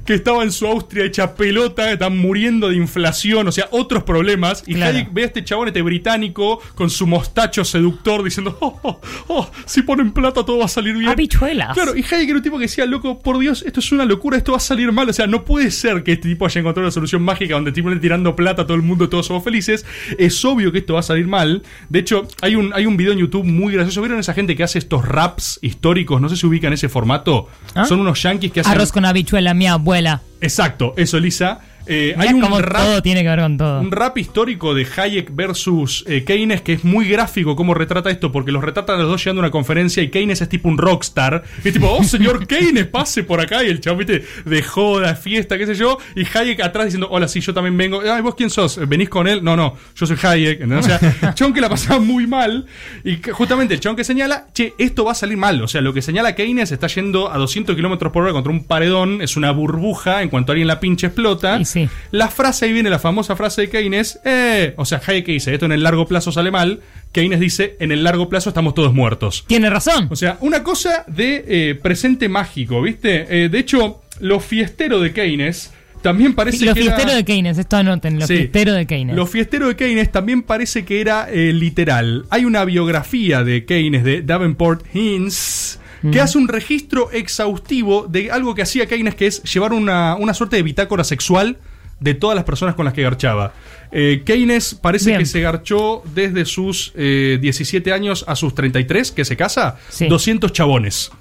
que 0.04 0.14
estaba 0.14 0.42
en 0.42 0.52
su 0.52 0.66
Austria 0.66 1.04
hecha 1.04 1.34
pelota, 1.34 1.84
que 1.84 1.92
están 1.92 2.16
muriendo 2.18 2.68
de 2.68 2.76
inflación, 2.76 3.48
o 3.48 3.52
sea, 3.52 3.68
otros 3.70 4.02
problemas. 4.04 4.64
Y 4.66 4.74
Claro. 4.74 4.96
Hayek 4.96 5.12
ve 5.12 5.22
a 5.22 5.26
este 5.26 5.44
chabón, 5.44 5.68
este 5.68 5.82
británico, 5.82 6.60
con 6.74 6.90
su 6.90 7.06
mostacho 7.06 7.64
seductor, 7.64 8.22
diciendo, 8.22 8.56
oh, 8.60 8.78
oh, 8.82 9.00
oh, 9.28 9.50
si 9.64 9.82
ponen 9.82 10.12
plata 10.12 10.44
todo 10.44 10.58
va 10.58 10.64
a 10.64 10.68
salir 10.68 10.96
bien. 10.96 11.10
Habichuelas. 11.10 11.74
Claro, 11.74 11.96
y 11.96 12.00
Hayek 12.02 12.28
era 12.28 12.36
un 12.36 12.42
tipo 12.42 12.58
que 12.58 12.64
decía, 12.64 12.86
loco, 12.86 13.20
por 13.20 13.38
Dios, 13.38 13.62
esto 13.62 13.80
es 13.80 13.92
una 13.92 14.04
locura, 14.04 14.36
esto 14.36 14.52
va 14.52 14.58
a 14.58 14.60
salir 14.60 14.90
mal. 14.92 15.08
O 15.08 15.12
sea, 15.12 15.26
no 15.26 15.44
puede 15.44 15.70
ser 15.70 16.02
que 16.02 16.12
este 16.12 16.28
tipo 16.28 16.46
haya 16.46 16.60
encontrado 16.60 16.86
una 16.86 16.92
solución 16.92 17.22
mágica 17.22 17.54
donde 17.54 17.72
tipo 17.72 17.90
tirando 18.00 18.34
plata 18.34 18.62
a 18.62 18.66
todo 18.66 18.76
el 18.76 18.82
mundo, 18.82 19.08
todos 19.08 19.26
somos 19.26 19.44
felices. 19.44 19.84
Es 20.18 20.44
obvio 20.44 20.72
que 20.72 20.78
esto 20.78 20.94
va 20.94 21.00
a 21.00 21.04
salir 21.04 21.26
mal. 21.26 21.62
De 21.88 21.98
hecho, 22.00 22.26
hay 22.40 22.56
un, 22.56 22.72
hay 22.74 22.86
un 22.86 22.96
video 22.96 23.12
en 23.12 23.18
YouTube 23.18 23.44
muy 23.44 23.74
gracioso. 23.74 24.00
¿Vieron 24.00 24.18
esa 24.18 24.34
gente 24.34 24.56
que 24.56 24.62
hace 24.62 24.78
estos 24.78 25.06
raps 25.06 25.58
históricos? 25.62 26.20
No 26.20 26.28
sé 26.28 26.36
si 26.36 26.46
ubican 26.46 26.72
ese 26.72 26.88
formato. 26.88 27.48
¿Ah? 27.74 27.84
Son 27.84 28.00
unos 28.00 28.22
yankees 28.22 28.52
que 28.52 28.60
hacen. 28.60 28.72
Arroz 28.72 28.90
con 28.90 29.04
habichuela, 29.04 29.54
mi 29.54 29.66
abuela. 29.66 29.91
Exacto, 30.40 30.94
eso, 30.96 31.18
Lisa. 31.18 31.60
Eh, 31.86 32.14
hay 32.16 32.32
un 32.32 32.42
rap 32.62 32.82
todo 32.82 33.02
tiene 33.02 33.22
que 33.22 33.28
ver 33.28 33.40
con 33.40 33.56
todo. 33.56 33.80
un 33.80 33.90
rap 33.90 34.16
histórico 34.18 34.74
de 34.74 34.86
Hayek 34.96 35.34
versus 35.34 36.04
eh, 36.06 36.24
Keynes 36.24 36.62
que 36.62 36.74
es 36.74 36.84
muy 36.84 37.08
gráfico 37.08 37.56
cómo 37.56 37.74
retrata 37.74 38.10
esto, 38.10 38.30
porque 38.30 38.52
los 38.52 38.62
retratan 38.62 38.98
los 38.98 39.08
dos 39.08 39.22
llegando 39.24 39.40
a 39.40 39.44
una 39.44 39.50
conferencia 39.50 40.02
y 40.02 40.08
Keynes 40.08 40.40
es 40.40 40.48
tipo 40.48 40.68
un 40.68 40.78
rockstar. 40.78 41.42
Y 41.64 41.68
es 41.68 41.74
tipo, 41.74 41.90
oh 41.90 42.04
señor 42.04 42.46
Keynes, 42.46 42.86
pase 42.86 43.24
por 43.24 43.40
acá. 43.40 43.64
Y 43.64 43.68
el 43.68 43.80
chavo, 43.80 43.98
viste, 43.98 44.24
de 44.44 44.62
joda, 44.62 45.14
fiesta, 45.14 45.58
qué 45.58 45.66
sé 45.66 45.74
yo. 45.74 45.98
Y 46.14 46.24
Hayek 46.26 46.60
atrás 46.60 46.86
diciendo, 46.86 47.08
hola, 47.10 47.28
sí, 47.28 47.40
yo 47.40 47.52
también 47.54 47.76
vengo. 47.76 48.00
Ay, 48.00 48.22
¿vos 48.22 48.34
quién 48.34 48.50
sos? 48.50 48.78
¿Venís 48.88 49.08
con 49.08 49.26
él? 49.26 49.42
No, 49.42 49.56
no, 49.56 49.76
yo 49.96 50.06
soy 50.06 50.16
Hayek. 50.22 50.60
¿entendés? 50.60 50.86
O 50.86 50.88
sea, 50.88 51.34
chon 51.34 51.52
que 51.52 51.60
la 51.60 51.68
pasaba 51.68 52.00
muy 52.00 52.26
mal. 52.26 52.66
Y 53.04 53.18
justamente 53.30 53.74
el 53.74 53.80
chon 53.80 53.96
que 53.96 54.04
señala, 54.04 54.46
che, 54.52 54.74
esto 54.78 55.04
va 55.04 55.12
a 55.12 55.16
salir 55.16 55.36
mal. 55.36 55.60
O 55.62 55.68
sea, 55.68 55.80
lo 55.80 55.92
que 55.92 56.02
señala 56.02 56.34
Keynes 56.34 56.72
está 56.72 56.86
yendo 56.86 57.32
a 57.32 57.38
200 57.38 57.74
kilómetros 57.74 58.12
por 58.12 58.22
hora 58.22 58.32
contra 58.32 58.52
un 58.52 58.64
paredón. 58.64 59.22
Es 59.22 59.36
una 59.36 59.50
burbuja. 59.50 60.22
En 60.22 60.28
cuanto 60.28 60.52
alguien 60.52 60.68
la 60.68 60.80
pinche 60.80 61.08
explota. 61.08 61.58
Y 61.60 61.64
sí. 61.72 61.88
La 62.10 62.28
frase, 62.28 62.66
ahí 62.66 62.72
viene 62.72 62.90
la 62.90 62.98
famosa 62.98 63.34
frase 63.36 63.62
de 63.62 63.70
Keynes, 63.70 64.20
eh, 64.24 64.74
o 64.76 64.84
sea, 64.84 65.00
Hayek 65.06 65.26
dice, 65.26 65.52
esto 65.54 65.66
en 65.66 65.72
el 65.72 65.82
largo 65.82 66.06
plazo 66.06 66.30
sale 66.32 66.50
mal, 66.50 66.80
Keynes 67.12 67.40
dice, 67.40 67.76
en 67.80 67.92
el 67.92 68.04
largo 68.04 68.28
plazo 68.28 68.50
estamos 68.50 68.74
todos 68.74 68.92
muertos. 68.94 69.44
Tiene 69.46 69.68
razón. 69.70 70.08
O 70.10 70.16
sea, 70.16 70.38
una 70.40 70.62
cosa 70.62 71.04
de 71.06 71.44
eh, 71.46 71.74
presente 71.74 72.28
mágico, 72.28 72.80
¿viste? 72.82 73.44
Eh, 73.44 73.48
de 73.48 73.58
hecho, 73.58 74.02
lo 74.20 74.40
fiestero 74.40 75.00
de 75.00 75.12
Keynes 75.12 75.72
también 76.02 76.34
parece 76.34 76.64
Los 76.64 76.74
que 76.74 76.80
era- 76.80 76.90
fiesteros 76.96 77.14
de 77.16 77.24
Keynes, 77.24 77.58
esto 77.58 77.76
anoten, 77.76 78.18
los 78.18 78.26
Sí. 78.26 78.36
fiesteros 78.38 78.74
de 78.74 78.86
Keynes. 78.86 79.14
Lo 79.14 79.24
fiestero 79.26 79.68
de 79.68 79.76
Keynes 79.76 80.10
también 80.10 80.42
parece 80.42 80.84
que 80.84 81.00
era 81.00 81.28
eh, 81.30 81.52
literal. 81.52 82.24
Hay 82.30 82.44
una 82.44 82.64
biografía 82.64 83.44
de 83.44 83.64
Keynes 83.64 84.02
de 84.02 84.22
Davenport 84.22 84.84
Hines 84.94 85.78
que 86.10 86.20
hace 86.20 86.38
un 86.38 86.48
registro 86.48 87.10
exhaustivo 87.12 88.06
de 88.08 88.30
algo 88.30 88.54
que 88.54 88.62
hacía 88.62 88.86
Keynes, 88.86 89.14
que 89.14 89.26
es 89.26 89.42
llevar 89.44 89.72
una, 89.72 90.16
una 90.16 90.34
suerte 90.34 90.56
de 90.56 90.62
bitácora 90.62 91.04
sexual 91.04 91.58
de 92.00 92.14
todas 92.14 92.34
las 92.34 92.44
personas 92.44 92.74
con 92.74 92.84
las 92.84 92.94
que 92.94 93.02
garchaba. 93.02 93.52
Eh, 93.92 94.22
Keynes 94.24 94.74
parece 94.74 95.10
Bien. 95.10 95.18
que 95.20 95.26
se 95.26 95.40
garchó 95.40 96.02
desde 96.14 96.44
sus 96.44 96.92
eh, 96.96 97.38
17 97.40 97.92
años 97.92 98.24
a 98.26 98.34
sus 98.34 98.54
33, 98.54 99.12
que 99.12 99.24
se 99.24 99.36
casa, 99.36 99.76
Sí. 99.90 100.08
200 100.08 100.52
chabones. 100.52 101.12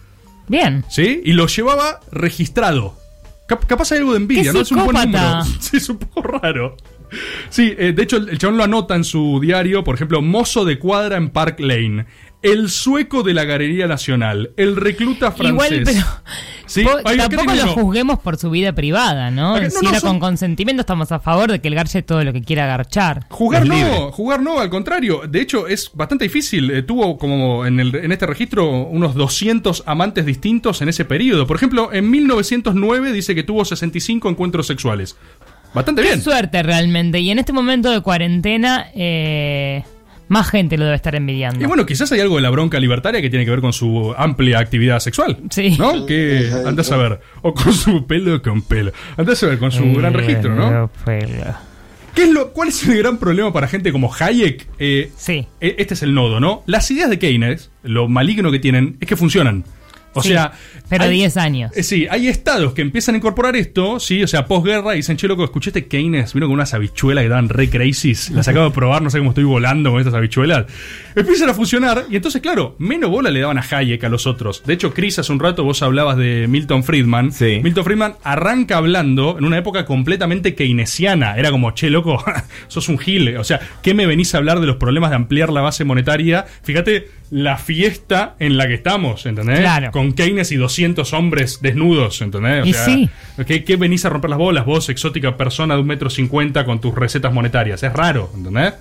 Bien. 0.47 0.83
¿Sí? 0.89 1.21
Y 1.23 1.33
lo 1.33 1.45
llevaba 1.47 1.99
registrado. 2.11 2.97
Cap- 3.47 3.65
capaz 3.67 3.91
hay 3.91 3.99
algo 3.99 4.11
de 4.13 4.17
envidia, 4.17 4.51
¡Qué 4.51 4.53
¿no? 4.53 4.61
Es 4.61 4.71
un 4.71 4.83
buen 4.85 4.95
número. 5.11 5.41
Sí, 5.59 5.77
es 5.77 5.89
un 5.89 5.97
poco 5.99 6.21
raro. 6.23 6.77
Sí, 7.49 7.75
eh, 7.77 7.91
de 7.93 8.03
hecho, 8.03 8.17
el, 8.17 8.29
el 8.29 8.37
chabón 8.37 8.57
lo 8.57 8.63
anota 8.63 8.95
en 8.95 9.03
su 9.03 9.39
diario, 9.41 9.83
por 9.83 9.95
ejemplo, 9.95 10.21
mozo 10.21 10.63
de 10.65 10.79
cuadra 10.79 11.17
en 11.17 11.29
Park 11.29 11.59
Lane, 11.59 12.05
el 12.41 12.69
sueco 12.69 13.23
de 13.23 13.33
la 13.33 13.43
Galería 13.45 13.87
Nacional, 13.87 14.51
el 14.57 14.75
recluta 14.75 15.31
francés. 15.31 15.51
Igual, 15.71 15.81
pero. 15.85 16.05
Sí, 16.65 16.83
po- 16.85 16.91
oiga, 17.03 17.27
¿qué 17.27 17.35
tampoco 17.35 17.53
lo 17.57 17.67
juzguemos 17.73 18.19
por 18.19 18.37
su 18.37 18.49
vida 18.49 18.71
privada, 18.73 19.29
¿no? 19.29 19.55
Acá- 19.55 19.65
no, 19.65 19.69
si 19.71 19.83
no, 19.83 19.89
era 19.91 19.99
son- 19.99 20.11
con 20.11 20.19
consentimiento, 20.21 20.79
estamos 20.81 21.11
a 21.11 21.19
favor 21.19 21.51
de 21.51 21.59
que 21.59 21.67
el 21.67 21.75
garche 21.75 22.01
todo 22.01 22.23
lo 22.23 22.31
que 22.31 22.41
quiera 22.43 22.65
garchar. 22.65 23.25
Jugar 23.29 23.65
no, 23.67 23.75
libre. 23.75 23.91
jugar 24.13 24.41
no, 24.41 24.59
al 24.59 24.69
contrario. 24.69 25.23
De 25.27 25.41
hecho, 25.41 25.67
es 25.67 25.91
bastante 25.93 26.23
difícil. 26.25 26.71
Eh, 26.71 26.81
tuvo 26.83 27.17
como 27.17 27.65
en, 27.65 27.81
el, 27.81 27.93
en 27.95 28.13
este 28.13 28.25
registro 28.25 28.69
unos 28.69 29.15
200 29.15 29.83
amantes 29.85 30.25
distintos 30.25 30.81
en 30.81 30.87
ese 30.87 31.03
periodo. 31.03 31.45
Por 31.45 31.57
ejemplo, 31.57 31.91
en 31.91 32.09
1909 32.09 33.11
dice 33.11 33.35
que 33.35 33.43
tuvo 33.43 33.65
65 33.65 34.29
encuentros 34.29 34.65
sexuales. 34.67 35.17
Bastante 35.73 36.01
Qué 36.03 36.07
bien. 36.09 36.21
suerte 36.21 36.63
realmente. 36.63 37.19
Y 37.19 37.31
en 37.31 37.39
este 37.39 37.51
momento 37.53 37.91
de 37.91 37.99
cuarentena, 37.99 38.87
eh, 38.95 39.83
más 40.31 40.49
gente 40.49 40.77
lo 40.77 40.85
debe 40.85 40.95
estar 40.95 41.13
envidiando. 41.13 41.61
Y 41.61 41.67
bueno, 41.67 41.85
quizás 41.85 42.11
hay 42.13 42.21
algo 42.21 42.37
de 42.37 42.41
la 42.41 42.49
bronca 42.49 42.79
libertaria 42.79 43.21
que 43.21 43.29
tiene 43.29 43.43
que 43.43 43.51
ver 43.51 43.59
con 43.61 43.73
su 43.73 44.13
amplia 44.17 44.59
actividad 44.59 44.99
sexual. 44.99 45.37
Sí. 45.49 45.75
¿No? 45.77 46.05
Que 46.05 46.49
andás 46.65 46.89
a 46.91 46.97
ver. 46.97 47.19
O 47.41 47.53
con 47.53 47.73
su 47.73 48.07
pelo 48.07 48.41
con 48.41 48.61
pelo. 48.61 48.93
Andás 49.17 49.43
a 49.43 49.47
ver 49.47 49.59
con 49.59 49.71
su 49.71 49.83
Eh, 49.83 49.93
gran 49.97 50.13
registro, 50.13 50.55
¿no? 50.55 50.89
¿Qué 52.15 52.23
es 52.23 52.29
lo, 52.29 52.51
¿Cuál 52.51 52.69
es 52.69 52.85
el 52.87 52.97
gran 52.97 53.17
problema 53.17 53.53
para 53.53 53.67
gente 53.67 53.91
como 53.91 54.09
Hayek? 54.13 54.67
Eh, 54.79 55.11
Sí. 55.15 55.47
e- 55.61 55.75
Este 55.77 55.93
es 55.93 56.03
el 56.03 56.13
nodo, 56.13 56.39
¿no? 56.39 56.63
Las 56.65 56.89
ideas 56.91 57.09
de 57.09 57.19
Keynes, 57.19 57.71
lo 57.83 58.07
maligno 58.09 58.51
que 58.51 58.59
tienen, 58.59 58.97
es 58.99 59.07
que 59.07 59.15
funcionan. 59.15 59.63
O 60.13 60.21
Sí, 60.21 60.29
sea. 60.29 60.51
pero 60.89 61.05
hay- 61.05 61.11
10 61.11 61.37
años. 61.37 61.71
eh, 61.75 61.83
sí, 61.83 62.05
hay 62.09 62.27
estados 62.27 62.73
que 62.73 62.81
empiezan 62.81 63.15
a 63.15 63.17
incorporar 63.19 63.55
esto, 63.55 63.99
sí, 63.99 64.21
o 64.23 64.27
sea, 64.27 64.45
posguerra, 64.45 64.93
y 64.93 64.97
dicen, 64.97 65.15
che, 65.15 65.27
loco, 65.27 65.43
escuché 65.45 65.69
este 65.69 65.85
Keynes, 65.87 66.33
vino 66.33 66.47
con 66.47 66.55
unas 66.55 66.73
habichuelas 66.73 67.23
que 67.23 67.29
daban 67.29 67.47
re 67.47 67.69
crazies, 67.69 68.29
las 68.31 68.47
acabo 68.49 68.65
de 68.65 68.71
probar, 68.71 69.01
no 69.01 69.09
sé 69.09 69.19
cómo 69.19 69.31
estoy 69.31 69.45
volando 69.45 69.89
con 69.91 69.99
estas 69.99 70.13
habichuelas. 70.13 70.65
Empiezan 71.15 71.49
a 71.49 71.53
funcionar, 71.53 72.05
y 72.09 72.17
entonces, 72.17 72.41
claro, 72.41 72.75
menos 72.77 73.09
bola 73.09 73.31
le 73.31 73.39
daban 73.39 73.57
a 73.57 73.61
Hayek 73.69 74.03
a 74.03 74.09
los 74.09 74.27
otros. 74.27 74.63
De 74.65 74.73
hecho, 74.73 74.93
Chris, 74.93 75.17
hace 75.19 75.31
un 75.31 75.39
rato 75.39 75.63
vos 75.63 75.81
hablabas 75.81 76.17
de 76.17 76.45
Milton 76.49 76.83
Friedman. 76.83 77.31
Sí. 77.31 77.61
Milton 77.63 77.85
Friedman 77.85 78.15
arranca 78.23 78.77
hablando 78.77 79.37
en 79.37 79.45
una 79.45 79.57
época 79.57 79.85
completamente 79.85 80.55
keynesiana. 80.55 81.37
Era 81.37 81.51
como, 81.51 81.71
che, 81.71 81.89
loco, 81.89 82.21
sos 82.67 82.89
un 82.89 82.97
gil. 82.97 83.37
O 83.37 83.43
sea, 83.45 83.59
¿qué 83.81 83.93
me 83.93 84.05
venís 84.05 84.35
a 84.35 84.39
hablar 84.39 84.59
de 84.59 84.67
los 84.67 84.75
problemas 84.75 85.09
de 85.11 85.15
ampliar 85.15 85.51
la 85.51 85.61
base 85.61 85.85
monetaria? 85.85 86.45
Fíjate 86.63 87.07
la 87.29 87.55
fiesta 87.57 88.35
en 88.39 88.57
la 88.57 88.67
que 88.67 88.73
estamos, 88.73 89.25
¿entendés? 89.25 89.59
Claro. 89.61 89.91
Con 89.91 90.00
Keynes 90.13 90.51
y 90.51 90.57
200 90.57 91.13
hombres 91.13 91.59
desnudos, 91.61 92.21
¿entendés? 92.21 92.63
O 92.63 92.65
Y 92.65 92.73
sea, 92.73 92.85
sí. 92.85 93.09
¿qué, 93.45 93.63
qué 93.63 93.75
venís 93.77 94.05
a 94.05 94.09
romper 94.09 94.29
las 94.31 94.39
bolas 94.39 94.65
vos, 94.65 94.89
exótica 94.89 95.37
persona 95.37 95.75
de 95.75 95.81
un 95.81 95.87
metro 95.87 96.09
cincuenta 96.09 96.65
con 96.65 96.81
tus 96.81 96.95
recetas 96.95 97.31
monetarias? 97.33 97.83
Es 97.83 97.93
raro, 97.93 98.31
¿entendés? 98.35 98.73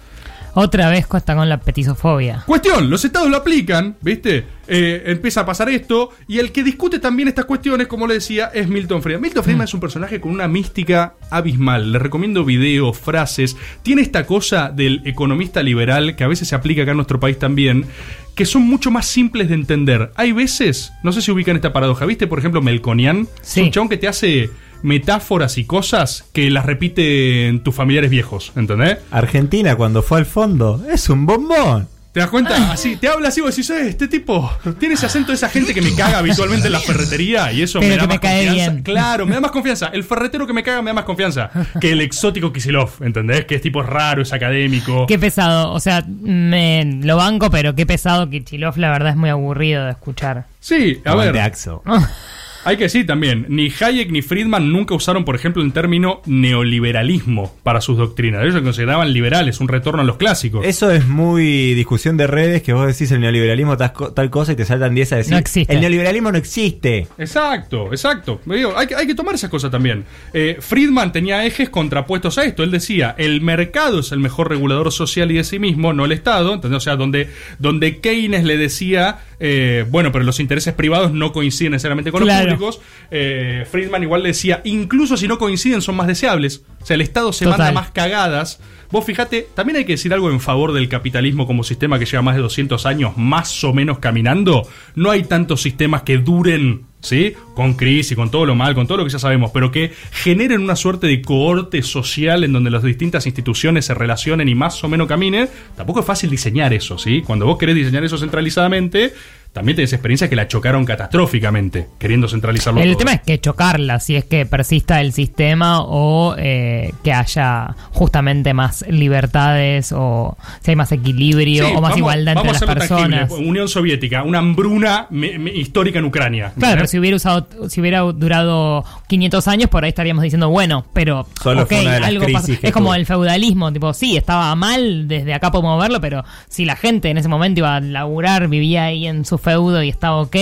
Otra 0.54 0.90
vez 0.90 1.06
cuesta 1.06 1.34
con 1.34 1.48
la 1.48 1.60
petisofobia. 1.60 2.44
Cuestión, 2.46 2.90
los 2.90 3.04
estados 3.04 3.30
lo 3.30 3.36
aplican, 3.36 3.96
¿viste? 4.00 4.44
Eh, 4.66 5.02
empieza 5.06 5.40
a 5.40 5.46
pasar 5.46 5.68
esto, 5.68 6.10
y 6.28 6.38
el 6.38 6.52
que 6.52 6.62
discute 6.62 6.98
también 6.98 7.28
estas 7.28 7.44
cuestiones, 7.44 7.86
como 7.86 8.06
le 8.06 8.14
decía, 8.14 8.50
es 8.54 8.68
Milton 8.68 9.02
Friedman. 9.02 9.22
Milton 9.22 9.44
Friedman 9.44 9.64
es 9.64 9.74
un 9.74 9.80
personaje 9.80 10.20
con 10.20 10.30
una 10.32 10.48
mística 10.48 11.14
abismal. 11.30 11.92
Le 11.92 11.98
recomiendo 11.98 12.44
videos, 12.44 12.98
frases. 12.98 13.56
Tiene 13.82 14.02
esta 14.02 14.26
cosa 14.26 14.70
del 14.70 15.02
economista 15.04 15.62
liberal 15.62 16.16
que 16.16 16.24
a 16.24 16.28
veces 16.28 16.48
se 16.48 16.54
aplica 16.54 16.82
acá 16.82 16.92
en 16.92 16.98
nuestro 16.98 17.20
país 17.20 17.38
también, 17.38 17.86
que 18.34 18.46
son 18.46 18.62
mucho 18.62 18.90
más 18.90 19.06
simples 19.06 19.48
de 19.48 19.54
entender. 19.54 20.12
Hay 20.14 20.32
veces, 20.32 20.92
no 21.02 21.12
sé 21.12 21.20
si 21.20 21.30
ubican 21.30 21.56
esta 21.56 21.72
paradoja, 21.72 22.06
¿viste? 22.06 22.26
Por 22.26 22.38
ejemplo, 22.38 22.62
Melconian. 22.62 23.26
Sí. 23.42 23.60
Es 23.60 23.66
un 23.66 23.72
chabón 23.72 23.88
que 23.88 23.96
te 23.96 24.08
hace 24.08 24.50
metáforas 24.82 25.58
y 25.58 25.64
cosas 25.64 26.24
que 26.32 26.50
las 26.50 26.66
repiten 26.66 27.62
tus 27.62 27.74
familiares 27.74 28.10
viejos, 28.10 28.52
¿entendés? 28.56 28.98
Argentina 29.10 29.76
cuando 29.76 30.02
fue 30.02 30.18
al 30.18 30.26
fondo 30.26 30.82
es 30.90 31.08
un 31.08 31.26
bombón. 31.26 31.88
¿Te 32.12 32.18
das 32.18 32.28
cuenta? 32.28 32.72
Así, 32.72 32.96
te 32.96 33.06
habla 33.06 33.28
así 33.28 33.38
y 33.38 33.42
vos 33.44 33.54
decís, 33.54 33.70
eh, 33.70 33.88
este 33.88 34.08
tipo 34.08 34.50
tiene 34.80 34.96
ese 34.96 35.06
acento 35.06 35.28
de 35.30 35.36
esa 35.36 35.48
gente 35.48 35.72
que 35.72 35.80
me 35.80 35.94
caga 35.94 36.18
habitualmente 36.18 36.66
en 36.66 36.72
la 36.72 36.80
ferretería 36.80 37.52
y 37.52 37.62
eso 37.62 37.78
Pero 37.78 37.88
me 37.88 37.96
da 37.96 38.00
que 38.02 38.08
me 38.08 38.14
más 38.14 38.20
cae 38.20 38.46
confianza. 38.46 38.70
bien. 38.72 38.82
Claro, 38.82 39.26
me 39.26 39.34
da 39.34 39.40
más 39.40 39.50
confianza. 39.52 39.86
El 39.92 40.02
ferretero 40.02 40.44
que 40.44 40.52
me 40.52 40.64
caga 40.64 40.82
me 40.82 40.90
da 40.90 40.94
más 40.94 41.04
confianza 41.04 41.50
que 41.80 41.92
el 41.92 42.00
exótico 42.00 42.52
Kisilov, 42.52 42.90
¿entendés? 43.02 43.44
Que 43.44 43.54
es 43.54 43.62
tipo 43.62 43.80
raro, 43.84 44.22
es 44.22 44.32
académico. 44.32 45.06
Qué 45.06 45.20
pesado. 45.20 45.70
O 45.72 45.78
sea, 45.78 46.04
me 46.08 46.84
lo 47.00 47.16
banco, 47.16 47.48
pero 47.48 47.76
qué 47.76 47.86
pesado 47.86 48.28
que 48.28 48.42
Chilov, 48.42 48.76
la 48.76 48.90
verdad, 48.90 49.10
es 49.10 49.16
muy 49.16 49.30
aburrido 49.30 49.84
de 49.84 49.92
escuchar. 49.92 50.46
Sí, 50.58 51.00
a 51.04 51.14
ver, 51.14 51.38
Axel. 51.38 51.74
hay 52.64 52.76
que 52.76 52.84
decir 52.84 53.06
también, 53.06 53.46
ni 53.48 53.70
Hayek 53.80 54.10
ni 54.10 54.22
Friedman 54.22 54.72
nunca 54.72 54.94
usaron, 54.94 55.24
por 55.24 55.34
ejemplo, 55.36 55.62
el 55.62 55.72
término 55.72 56.20
neoliberalismo 56.26 57.54
para 57.62 57.80
sus 57.80 57.96
doctrinas. 57.98 58.42
Ellos 58.42 58.54
se 58.54 58.62
consideraban 58.62 59.12
liberales, 59.12 59.60
un 59.60 59.68
retorno 59.68 60.02
a 60.02 60.04
los 60.04 60.16
clásicos. 60.16 60.64
Eso 60.66 60.90
es 60.90 61.06
muy 61.06 61.74
discusión 61.74 62.16
de 62.16 62.26
redes 62.26 62.62
que 62.62 62.72
vos 62.72 62.86
decís 62.86 63.10
el 63.12 63.20
neoliberalismo 63.20 63.76
tal, 63.76 63.92
co- 63.92 64.12
tal 64.12 64.30
cosa 64.30 64.52
y 64.52 64.56
te 64.56 64.64
saltan 64.64 64.94
10 64.94 65.12
a 65.12 65.16
decir 65.16 65.32
No 65.32 65.38
existe. 65.38 65.72
el 65.74 65.80
neoliberalismo 65.80 66.30
no 66.32 66.38
existe. 66.38 67.06
Exacto, 67.18 67.88
exacto. 67.92 68.40
Digo, 68.46 68.74
hay, 68.76 68.86
que- 68.86 68.94
hay 68.94 69.06
que 69.06 69.14
tomar 69.14 69.34
esas 69.34 69.50
cosas 69.50 69.70
también. 69.70 70.04
Eh, 70.32 70.56
Friedman 70.60 71.12
tenía 71.12 71.44
ejes 71.46 71.70
contrapuestos 71.70 72.38
a 72.38 72.44
esto. 72.44 72.62
Él 72.62 72.70
decía, 72.70 73.14
el 73.18 73.40
mercado 73.40 74.00
es 74.00 74.12
el 74.12 74.18
mejor 74.20 74.48
regulador 74.48 74.92
social 74.92 75.30
y 75.30 75.34
de 75.36 75.44
sí 75.44 75.58
mismo, 75.58 75.92
no 75.92 76.04
el 76.04 76.12
Estado. 76.12 76.54
¿entendés? 76.54 76.76
O 76.78 76.80
sea, 76.80 76.96
donde, 76.96 77.28
donde 77.58 77.98
Keynes 77.98 78.44
le 78.44 78.56
decía, 78.56 79.18
eh, 79.38 79.84
bueno, 79.90 80.12
pero 80.12 80.24
los 80.24 80.40
intereses 80.40 80.74
privados 80.74 81.12
no 81.12 81.32
coinciden 81.32 81.72
necesariamente 81.72 82.10
con 82.12 82.22
Claro. 82.22 82.49
Públicos. 82.56 82.80
eh, 83.10 83.66
Friedman 83.70 84.02
igual 84.02 84.22
le 84.22 84.28
decía, 84.28 84.60
incluso 84.64 85.16
si 85.16 85.26
no 85.28 85.38
coinciden, 85.38 85.82
son 85.82 85.96
más 85.96 86.06
deseables. 86.06 86.62
O 86.82 86.86
sea, 86.86 86.94
el 86.94 87.00
Estado 87.00 87.32
se 87.32 87.44
Total. 87.44 87.58
manda 87.58 87.72
más 87.80 87.90
cagadas. 87.90 88.60
Vos 88.90 89.04
fíjate, 89.04 89.46
también 89.54 89.76
hay 89.76 89.84
que 89.84 89.92
decir 89.92 90.12
algo 90.12 90.30
en 90.30 90.40
favor 90.40 90.72
del 90.72 90.88
capitalismo 90.88 91.46
como 91.46 91.62
sistema 91.62 91.98
que 91.98 92.06
lleva 92.06 92.22
más 92.22 92.34
de 92.34 92.42
200 92.42 92.86
años 92.86 93.16
más 93.16 93.62
o 93.62 93.72
menos 93.72 94.00
caminando. 94.00 94.66
No 94.96 95.10
hay 95.10 95.22
tantos 95.22 95.62
sistemas 95.62 96.02
que 96.02 96.18
duren, 96.18 96.86
¿sí? 97.00 97.34
Con 97.54 97.74
crisis, 97.74 98.16
con 98.16 98.32
todo 98.32 98.46
lo 98.46 98.56
mal, 98.56 98.74
con 98.74 98.88
todo 98.88 98.98
lo 98.98 99.04
que 99.04 99.10
ya 99.10 99.20
sabemos, 99.20 99.52
pero 99.52 99.70
que 99.70 99.92
generen 100.10 100.60
una 100.60 100.74
suerte 100.74 101.06
de 101.06 101.22
cohorte 101.22 101.82
social 101.82 102.42
en 102.42 102.52
donde 102.52 102.70
las 102.70 102.82
distintas 102.82 103.26
instituciones 103.26 103.84
se 103.84 103.94
relacionen 103.94 104.48
y 104.48 104.56
más 104.56 104.82
o 104.82 104.88
menos 104.88 105.06
caminen. 105.06 105.48
Tampoco 105.76 106.00
es 106.00 106.06
fácil 106.06 106.28
diseñar 106.28 106.72
eso, 106.72 106.98
¿sí? 106.98 107.22
Cuando 107.22 107.46
vos 107.46 107.58
querés 107.58 107.76
diseñar 107.76 108.02
eso 108.02 108.18
centralizadamente, 108.18 109.12
también 109.52 109.74
tenés 109.74 109.92
experiencias 109.92 110.30
que 110.30 110.36
la 110.36 110.46
chocaron 110.46 110.84
catastróficamente, 110.84 111.88
queriendo 111.98 112.28
centralizarlo 112.28 112.80
El 112.80 112.90
todo. 112.90 112.98
tema 112.98 113.12
es 113.14 113.22
que 113.22 113.40
chocarla, 113.40 113.98
si 113.98 114.14
es 114.14 114.24
que 114.24 114.46
persista 114.46 115.00
el 115.00 115.12
sistema 115.12 115.80
o 115.82 116.36
eh, 116.38 116.92
que 117.02 117.12
haya 117.12 117.74
justamente 117.90 118.54
más 118.54 118.79
libertades 118.88 119.92
o 119.96 120.36
si 120.62 120.70
hay 120.70 120.76
más 120.76 120.92
equilibrio 120.92 121.64
Sí, 121.66 121.70
o 121.72 121.74
más 121.74 121.82
vamos- 121.82 121.98
igualdad 121.98 122.32
entre 122.32 122.48
vamos 122.48 122.52
las 122.52 122.62
a 122.62 122.64
hacerlo 122.72 122.96
tangible. 122.96 123.16
personas. 123.18 123.48
Unión 123.48 123.68
Soviética, 123.68 124.22
una 124.22 124.38
hambruna 124.38 125.06
me- 125.10 125.38
me- 125.38 125.50
histórica 125.52 125.98
en 125.98 126.04
Ucrania. 126.04 126.44
Claro, 126.46 126.54
pero 126.58 126.70
¿entendés? 126.70 126.90
si 126.90 126.98
hubiera 126.98 127.16
usado, 127.16 127.48
si 127.68 127.80
hubiera 127.80 128.00
durado 128.00 128.84
500 129.08 129.48
años, 129.48 129.68
por 129.70 129.84
ahí 129.84 129.88
estaríamos 129.90 130.22
diciendo, 130.22 130.48
bueno, 130.48 130.84
pero 130.92 131.26
Solo 131.42 131.62
ok, 131.62 131.68
fue 131.68 131.80
una 131.82 131.92
de 131.94 132.00
las 132.00 132.08
algo 132.08 132.24
crisis 132.24 132.40
pasó. 132.48 132.60
que 132.60 132.66
Es 132.68 132.72
como 132.72 132.94
el 132.94 133.06
feudalismo, 133.06 133.72
tipo, 133.72 133.92
sí, 133.92 134.16
estaba 134.16 134.54
mal, 134.54 135.08
desde 135.08 135.34
acá 135.34 135.50
podemos 135.50 135.80
verlo, 135.80 136.00
pero 136.00 136.24
si 136.48 136.64
la 136.64 136.76
gente 136.76 137.10
en 137.10 137.18
ese 137.18 137.28
momento 137.28 137.60
iba 137.60 137.76
a 137.76 137.80
laburar, 137.80 138.48
vivía 138.48 138.84
ahí 138.84 139.06
en 139.06 139.24
su 139.24 139.38
feudo 139.38 139.82
y 139.82 139.88
estaba 139.88 140.16
ok, 140.20 140.36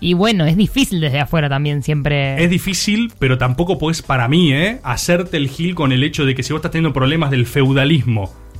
y 0.00 0.14
bueno, 0.14 0.44
es 0.46 0.56
difícil 0.56 1.00
desde 1.00 1.20
afuera 1.20 1.48
también 1.48 1.82
siempre. 1.82 2.42
Es 2.42 2.50
difícil, 2.50 3.12
pero 3.18 3.38
tampoco 3.38 3.78
podés, 3.78 4.02
para 4.02 4.26
mí, 4.28 4.52
¿eh? 4.52 4.80
hacerte 4.82 5.36
el 5.36 5.48
gil 5.48 5.74
con 5.74 5.92
el 5.92 6.02
hecho 6.02 6.24
de 6.26 6.34
que 6.34 6.42
si 6.42 6.52
vos 6.52 6.58
estás 6.58 6.72
teniendo 6.72 6.92
problemas 6.92 7.30
del 7.30 7.46
feudalismo 7.46 7.71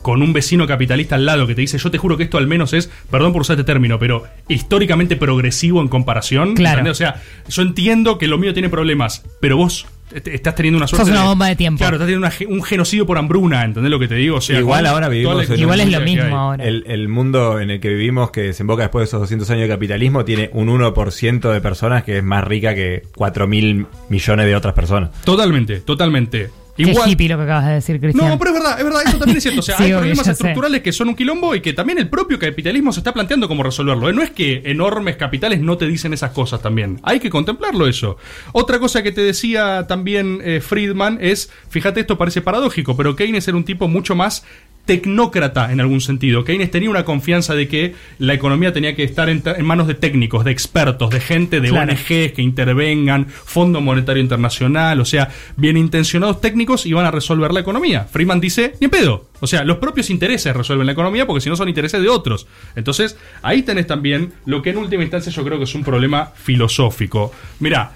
con 0.02 0.20
un 0.20 0.32
vecino 0.32 0.66
capitalista 0.66 1.14
al 1.14 1.24
lado 1.26 1.46
que 1.46 1.54
te 1.54 1.60
dice, 1.60 1.78
yo 1.78 1.88
te 1.90 1.96
juro 1.98 2.16
que 2.16 2.24
esto 2.24 2.36
al 2.36 2.48
menos 2.48 2.72
es, 2.72 2.90
perdón 3.10 3.32
por 3.32 3.42
usar 3.42 3.54
este 3.54 3.64
término, 3.64 4.00
pero 4.00 4.24
históricamente 4.48 5.14
progresivo 5.16 5.80
en 5.80 5.86
comparación. 5.86 6.54
Claro. 6.54 6.78
¿entendés? 6.80 6.92
O 6.92 6.94
sea, 6.98 7.22
yo 7.48 7.62
entiendo 7.62 8.18
que 8.18 8.26
lo 8.26 8.36
mío 8.36 8.52
tiene 8.52 8.68
problemas, 8.68 9.24
pero 9.40 9.56
vos 9.56 9.86
est- 10.12 10.26
estás 10.26 10.56
teniendo 10.56 10.78
una 10.78 10.88
suerte 10.88 11.06
Sos 11.06 11.14
una 11.16 11.24
bomba 11.28 11.46
de 11.46 11.54
tiempo. 11.54 11.78
Claro, 11.78 11.98
estás 11.98 12.08
teniendo 12.08 12.26
una 12.26 12.52
un 12.52 12.64
genocidio 12.64 13.06
por 13.06 13.16
hambruna, 13.16 13.64
¿entendés 13.64 13.92
lo 13.92 14.00
que 14.00 14.08
te 14.08 14.16
digo? 14.16 14.38
O 14.38 14.40
sea, 14.40 14.58
Igual 14.58 14.86
ahora 14.86 15.08
vivimos 15.08 15.48
en 15.48 15.60
Igual 15.60 15.78
es 15.80 15.92
lo 15.92 16.00
mismo 16.00 16.36
ahora. 16.36 16.64
El, 16.64 16.82
el 16.88 17.08
mundo 17.08 17.60
en 17.60 17.70
el 17.70 17.78
que 17.78 17.90
vivimos, 17.90 18.32
que 18.32 18.40
desemboca 18.42 18.82
después 18.82 19.02
de 19.02 19.04
esos 19.04 19.20
200 19.20 19.48
años 19.50 19.62
de 19.62 19.68
capitalismo, 19.68 20.24
tiene 20.24 20.50
un 20.52 20.66
1% 20.68 21.52
de 21.52 21.60
personas 21.60 22.02
que 22.02 22.18
es 22.18 22.24
más 22.24 22.42
rica 22.42 22.74
que 22.74 23.04
4 23.14 23.46
mil 23.46 23.86
millones 24.08 24.46
de 24.46 24.56
otras 24.56 24.74
personas. 24.74 25.10
Totalmente, 25.22 25.78
totalmente. 25.78 26.50
Qué 26.76 26.94
hippie 27.06 27.28
lo 27.28 27.36
que 27.36 27.42
acabas 27.42 27.66
de 27.66 27.72
decir, 27.74 28.00
Cristian. 28.00 28.28
No, 28.28 28.38
pero 28.38 28.50
es 28.50 28.54
verdad, 28.54 28.78
es 28.78 28.84
verdad, 28.84 29.02
eso 29.06 29.18
también 29.18 29.36
es 29.36 29.42
cierto. 29.42 29.60
O 29.60 29.62
sea, 29.62 29.76
Sí, 29.82 29.84
hay 29.84 29.92
problemas 29.92 30.24
sé. 30.24 30.32
estructurales 30.32 30.80
que 30.82 30.92
son 30.92 31.08
un 31.08 31.14
quilombo 31.14 31.54
y 31.54 31.60
que 31.60 31.72
también 31.72 31.98
el 31.98 32.08
propio 32.08 32.38
capitalismo 32.38 32.92
se 32.92 33.00
está 33.00 33.12
planteando 33.12 33.46
cómo 33.48 33.62
resolverlo. 33.62 34.08
¿eh? 34.08 34.12
No 34.12 34.22
es 34.22 34.30
que 34.30 34.62
enormes 34.64 35.16
capitales 35.16 35.60
no 35.60 35.76
te 35.76 35.86
dicen 35.86 36.12
esas 36.12 36.30
cosas 36.30 36.62
también. 36.62 36.98
Hay 37.02 37.20
que 37.20 37.28
contemplarlo 37.28 37.86
eso. 37.86 38.16
Otra 38.52 38.78
cosa 38.78 39.02
que 39.02 39.12
te 39.12 39.20
decía 39.20 39.86
también 39.86 40.40
eh, 40.42 40.60
Friedman 40.60 41.18
es, 41.20 41.50
fíjate, 41.68 42.00
esto 42.00 42.16
parece 42.16 42.40
paradójico, 42.40 42.96
pero 42.96 43.16
Keynes 43.16 43.46
era 43.48 43.56
un 43.56 43.64
tipo 43.64 43.88
mucho 43.88 44.14
más 44.14 44.44
tecnócrata 44.84 45.72
en 45.72 45.80
algún 45.80 46.00
sentido. 46.00 46.44
Keynes 46.44 46.70
tenía 46.70 46.90
una 46.90 47.04
confianza 47.04 47.54
de 47.54 47.68
que 47.68 47.94
la 48.18 48.34
economía 48.34 48.72
tenía 48.72 48.94
que 48.96 49.04
estar 49.04 49.28
en, 49.28 49.42
en 49.44 49.64
manos 49.64 49.86
de 49.86 49.94
técnicos, 49.94 50.44
de 50.44 50.50
expertos, 50.50 51.10
de 51.10 51.20
gente 51.20 51.60
de 51.60 51.68
Claro. 51.68 51.92
ONGs 51.92 52.32
que 52.32 52.42
intervengan, 52.42 53.26
Fondo 53.26 53.80
Monetario 53.80 54.22
Internacional, 54.22 55.00
o 55.00 55.04
sea, 55.04 55.30
bien 55.56 55.76
intencionados 55.76 56.40
técnicos 56.40 56.84
y 56.86 56.92
van 56.92 57.06
a 57.06 57.10
resolver 57.10 57.52
la 57.52 57.60
economía. 57.60 58.04
Freeman 58.04 58.40
dice, 58.40 58.74
ni 58.80 58.86
en 58.86 58.90
pedo. 58.90 59.28
O 59.40 59.46
sea, 59.46 59.64
los 59.64 59.78
propios 59.78 60.10
intereses 60.10 60.54
resuelven 60.54 60.86
la 60.86 60.92
economía 60.92 61.26
porque 61.26 61.40
si 61.40 61.48
no 61.48 61.56
son 61.56 61.68
intereses 61.68 62.00
de 62.02 62.08
otros. 62.08 62.46
Entonces, 62.76 63.16
ahí 63.42 63.62
tenés 63.62 63.86
también 63.86 64.32
lo 64.46 64.62
que 64.62 64.70
en 64.70 64.78
última 64.78 65.02
instancia 65.02 65.32
yo 65.32 65.44
creo 65.44 65.58
que 65.58 65.64
es 65.64 65.74
un 65.74 65.84
problema 65.84 66.32
filosófico. 66.34 67.32
Mirá, 67.60 67.92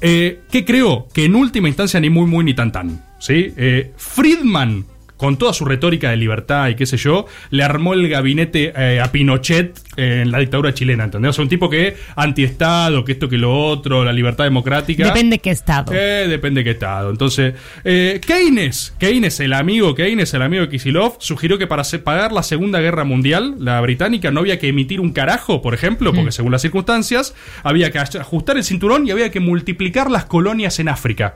eh, 0.00 0.40
¿qué 0.50 0.64
creo? 0.64 1.08
Que 1.12 1.24
en 1.24 1.34
última 1.34 1.68
instancia 1.68 2.00
ni 2.00 2.10
muy 2.10 2.26
muy 2.26 2.44
ni 2.44 2.54
tan 2.54 2.72
tan. 2.72 3.04
¿sí? 3.18 3.52
Eh, 3.56 3.92
Friedman, 3.96 4.84
con 5.18 5.36
toda 5.36 5.52
su 5.52 5.66
retórica 5.66 6.10
de 6.10 6.16
libertad 6.16 6.68
y 6.68 6.76
qué 6.76 6.86
sé 6.86 6.96
yo, 6.96 7.26
le 7.50 7.64
armó 7.64 7.92
el 7.92 8.08
gabinete 8.08 8.72
eh, 8.74 9.00
a 9.00 9.12
Pinochet 9.12 9.78
eh, 9.96 10.22
en 10.22 10.30
la 10.30 10.38
dictadura 10.38 10.72
chilena, 10.72 11.04
¿entendés? 11.04 11.30
O 11.30 11.32
sea, 11.34 11.42
un 11.42 11.48
tipo 11.48 11.68
que 11.68 11.96
antiestado, 12.14 13.04
que 13.04 13.12
esto 13.12 13.28
que 13.28 13.36
lo 13.36 13.54
otro, 13.54 14.04
la 14.04 14.12
libertad 14.12 14.44
democrática. 14.44 15.04
Depende 15.04 15.40
qué 15.40 15.50
estado. 15.50 15.92
Eh, 15.92 16.26
depende 16.28 16.60
de 16.60 16.64
qué 16.64 16.70
estado. 16.70 17.10
Entonces, 17.10 17.54
eh, 17.82 18.20
Keynes, 18.24 18.94
Keynes, 18.98 19.40
el 19.40 19.52
amigo 19.52 19.96
Keynes, 19.96 20.32
el 20.34 20.42
amigo 20.42 20.62
de 20.62 20.68
Kisilov, 20.68 21.16
sugirió 21.18 21.58
que 21.58 21.66
para 21.66 21.82
pagar 22.04 22.30
la 22.32 22.44
Segunda 22.44 22.80
Guerra 22.80 23.02
Mundial, 23.02 23.56
la 23.58 23.80
británica, 23.80 24.30
no 24.30 24.40
había 24.40 24.60
que 24.60 24.68
emitir 24.68 25.00
un 25.00 25.12
carajo, 25.12 25.60
por 25.62 25.74
ejemplo, 25.74 26.12
porque 26.12 26.30
según 26.30 26.52
las 26.52 26.62
circunstancias, 26.62 27.34
había 27.64 27.90
que 27.90 27.98
ajustar 27.98 28.56
el 28.56 28.62
cinturón 28.62 29.04
y 29.06 29.10
había 29.10 29.32
que 29.32 29.40
multiplicar 29.40 30.12
las 30.12 30.26
colonias 30.26 30.78
en 30.78 30.88
África. 30.88 31.34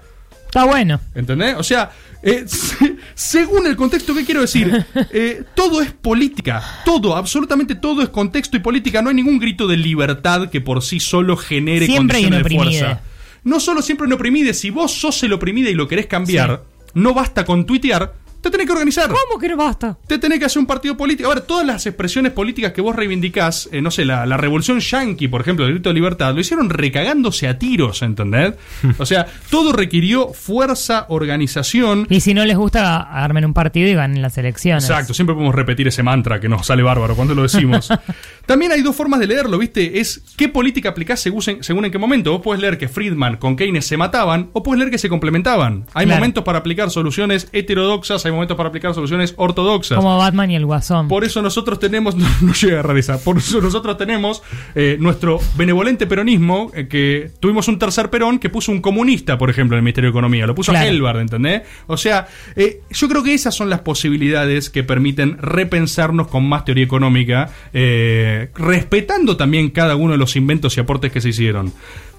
Está 0.52 0.64
bueno. 0.64 1.00
¿Entendés? 1.14 1.54
O 1.56 1.62
sea, 1.62 1.90
eh, 2.22 2.44
se- 2.46 2.96
según 3.14 3.66
el 3.66 3.74
contexto, 3.74 4.14
¿qué 4.14 4.22
quiero 4.26 4.42
decir? 4.42 4.84
Eh, 5.10 5.44
todo 5.54 5.80
es 5.80 5.92
política. 5.92 6.62
Todo, 6.84 7.16
absolutamente 7.16 7.74
todo 7.74 8.02
es 8.02 8.10
contexto 8.10 8.58
y 8.58 8.60
política. 8.60 9.00
No 9.00 9.08
hay 9.08 9.14
ningún 9.14 9.38
grito 9.38 9.66
de 9.66 9.78
libertad 9.78 10.50
que 10.50 10.60
por 10.60 10.82
sí 10.82 11.00
solo 11.00 11.38
genere 11.38 11.86
Siempre 11.86 12.18
condiciones 12.22 12.44
de 12.44 12.54
fuerza. 12.54 13.00
No 13.44 13.60
solo 13.60 13.80
siempre 13.80 14.06
un 14.06 14.12
oprimide, 14.12 14.52
si 14.52 14.68
vos 14.68 14.92
sos 14.92 15.22
el 15.22 15.32
oprimide 15.32 15.70
y 15.70 15.74
lo 15.74 15.88
querés 15.88 16.06
cambiar, 16.06 16.62
no 16.92 17.14
basta 17.14 17.46
con 17.46 17.64
tuitear, 17.64 18.12
te 18.42 18.50
tenés 18.50 18.66
que 18.66 18.72
organizar. 18.72 19.08
¿Cómo 19.08 19.40
que 19.40 19.48
no 19.48 19.56
basta? 19.56 19.96
Te 20.06 20.18
tenés 20.18 20.40
que 20.40 20.46
hacer 20.46 20.58
un 20.58 20.66
partido 20.66 20.96
político. 20.96 21.30
A 21.30 21.34
ver, 21.34 21.44
todas 21.44 21.64
las 21.64 21.86
expresiones 21.86 22.32
políticas 22.32 22.72
que 22.72 22.80
vos 22.80 22.94
reivindicás, 22.94 23.68
eh, 23.72 23.80
no 23.80 23.90
sé, 23.90 24.04
la, 24.04 24.26
la 24.26 24.36
revolución 24.36 24.80
yanqui, 24.80 25.28
por 25.28 25.40
ejemplo, 25.40 25.64
el 25.64 25.72
grito 25.72 25.90
de 25.90 25.94
libertad, 25.94 26.34
lo 26.34 26.40
hicieron 26.40 26.68
recagándose 26.68 27.48
a 27.48 27.58
tiros, 27.58 28.02
¿entendés? 28.02 28.54
O 28.98 29.06
sea, 29.06 29.26
todo 29.50 29.72
requirió 29.72 30.32
fuerza, 30.32 31.06
organización. 31.08 32.06
Y 32.10 32.20
si 32.20 32.34
no 32.34 32.44
les 32.44 32.56
gusta, 32.56 33.00
armen 33.00 33.44
un 33.44 33.54
partido 33.54 33.88
y 33.88 33.94
ganen 33.94 34.22
las 34.22 34.36
elecciones. 34.38 34.84
Exacto, 34.84 35.14
siempre 35.14 35.34
podemos 35.34 35.54
repetir 35.54 35.88
ese 35.88 36.02
mantra 36.02 36.40
que 36.40 36.48
nos 36.48 36.66
sale 36.66 36.82
bárbaro 36.82 37.14
cuando 37.14 37.34
lo 37.34 37.42
decimos. 37.42 37.88
También 38.46 38.72
hay 38.72 38.82
dos 38.82 38.94
formas 38.96 39.20
de 39.20 39.26
leerlo, 39.26 39.58
¿viste? 39.58 40.00
Es 40.00 40.22
qué 40.36 40.48
política 40.48 40.90
aplicás 40.90 41.20
según, 41.20 41.42
según 41.42 41.84
en 41.84 41.90
qué 41.92 41.98
momento. 41.98 42.32
Vos 42.32 42.42
podés 42.42 42.60
leer 42.60 42.78
que 42.78 42.88
Friedman 42.88 43.36
con 43.36 43.56
Keynes 43.56 43.86
se 43.86 43.96
mataban 43.96 44.50
o 44.52 44.62
puedes 44.62 44.78
leer 44.78 44.90
que 44.90 44.98
se 44.98 45.08
complementaban. 45.08 45.86
Hay 45.94 46.06
Claro. 46.06 46.20
momentos 46.20 46.44
para 46.44 46.58
aplicar 46.58 46.90
soluciones 46.90 47.48
heterodoxas, 47.52 48.24
hay 48.26 48.32
momentos 48.32 48.56
para 48.56 48.68
aplicar 48.68 48.94
soluciones 48.94 49.34
ortodoxas. 49.36 49.96
Como 49.96 50.16
Batman 50.18 50.50
y 50.50 50.56
el 50.56 50.66
Guasón. 50.66 51.08
Por 51.08 51.24
eso 51.24 51.40
nosotros 51.42 51.78
tenemos, 51.78 52.16
no, 52.16 52.26
no 52.40 52.52
llega 52.52 52.80
a 52.80 52.82
realizar, 52.82 53.18
por 53.20 53.38
eso 53.38 53.60
nosotros 53.60 53.96
tenemos 53.96 54.42
eh, 54.74 54.96
nuestro 55.00 55.38
benevolente 55.56 56.06
peronismo, 56.06 56.70
eh, 56.74 56.88
que 56.88 57.30
tuvimos 57.40 57.68
un 57.68 57.78
tercer 57.78 58.10
perón 58.10 58.38
que 58.38 58.48
puso 58.50 58.72
un 58.72 58.80
comunista, 58.80 59.38
por 59.38 59.50
ejemplo, 59.50 59.76
en 59.76 59.78
el 59.78 59.82
Ministerio 59.84 60.08
de 60.08 60.12
Economía, 60.12 60.46
lo 60.46 60.54
puso 60.54 60.72
Claro. 60.72 60.86
a 60.86 60.88
Helbard, 60.90 61.20
¿entendés? 61.20 61.62
O 61.86 61.96
sea, 61.96 62.26
eh, 62.56 62.80
yo 62.90 63.08
creo 63.08 63.22
que 63.22 63.34
esas 63.34 63.54
son 63.54 63.70
las 63.70 63.80
posibilidades 63.80 64.70
que 64.70 64.82
permiten 64.82 65.38
repensarnos 65.38 66.28
con 66.28 66.48
más 66.48 66.64
teoría 66.64 66.84
económica, 66.84 67.50
eh, 67.72 68.31
respetando 68.54 69.36
también 69.36 69.70
cada 69.70 69.96
uno 69.96 70.12
de 70.12 70.18
los 70.18 70.36
inventos 70.36 70.76
y 70.76 70.80
aportes 70.80 71.12
que 71.12 71.20
se 71.20 71.30
hicieron. 71.30 71.72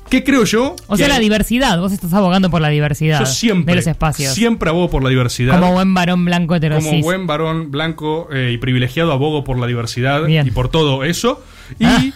¿Qué 0.10 0.24
creo 0.24 0.44
yo? 0.44 0.76
o 0.88 0.98
sea, 0.98 1.08
la 1.08 1.20
diversidad. 1.20 1.80
Vos 1.80 1.92
estás 1.92 2.14
abogando 2.14 2.50
por 2.50 2.62
la 2.62 2.70
diversidad 2.70 3.20
yo 3.22 3.26
siempre, 3.26 3.74
de 3.74 3.78
los 3.78 3.88
espacios. 3.88 4.34
siempre 4.34 4.70
abogo 4.70 4.90
por 4.90 5.04
la 5.04 5.10
diversidad. 5.10 5.60
Como 5.60 5.74
buen 5.74 5.94
varón 5.94 6.26
blanco 6.26 6.56
heterosis. 6.56 6.90
Como 6.90 7.02
buen 7.02 7.26
varón 7.26 7.72
blanco 7.72 8.28
eh, 8.32 8.52
y 8.54 8.58
privilegiado, 8.58 9.12
abogo 9.12 9.44
por 9.44 9.58
la 9.58 9.66
diversidad 9.66 10.26
Bien. 10.26 10.46
y 10.46 10.52
por 10.52 10.70
todo 10.70 11.04
eso. 11.04 11.44
Y, 11.80 11.86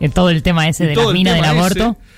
En 0.00 0.12
todo 0.12 0.30
el 0.30 0.42
tema 0.42 0.66
ese 0.66 0.86
de 0.86 0.96
las 0.96 1.06
el 1.06 1.12
minas 1.12 1.34
del 1.34 1.44
aborto. 1.44 1.90
ese. 1.90 2.09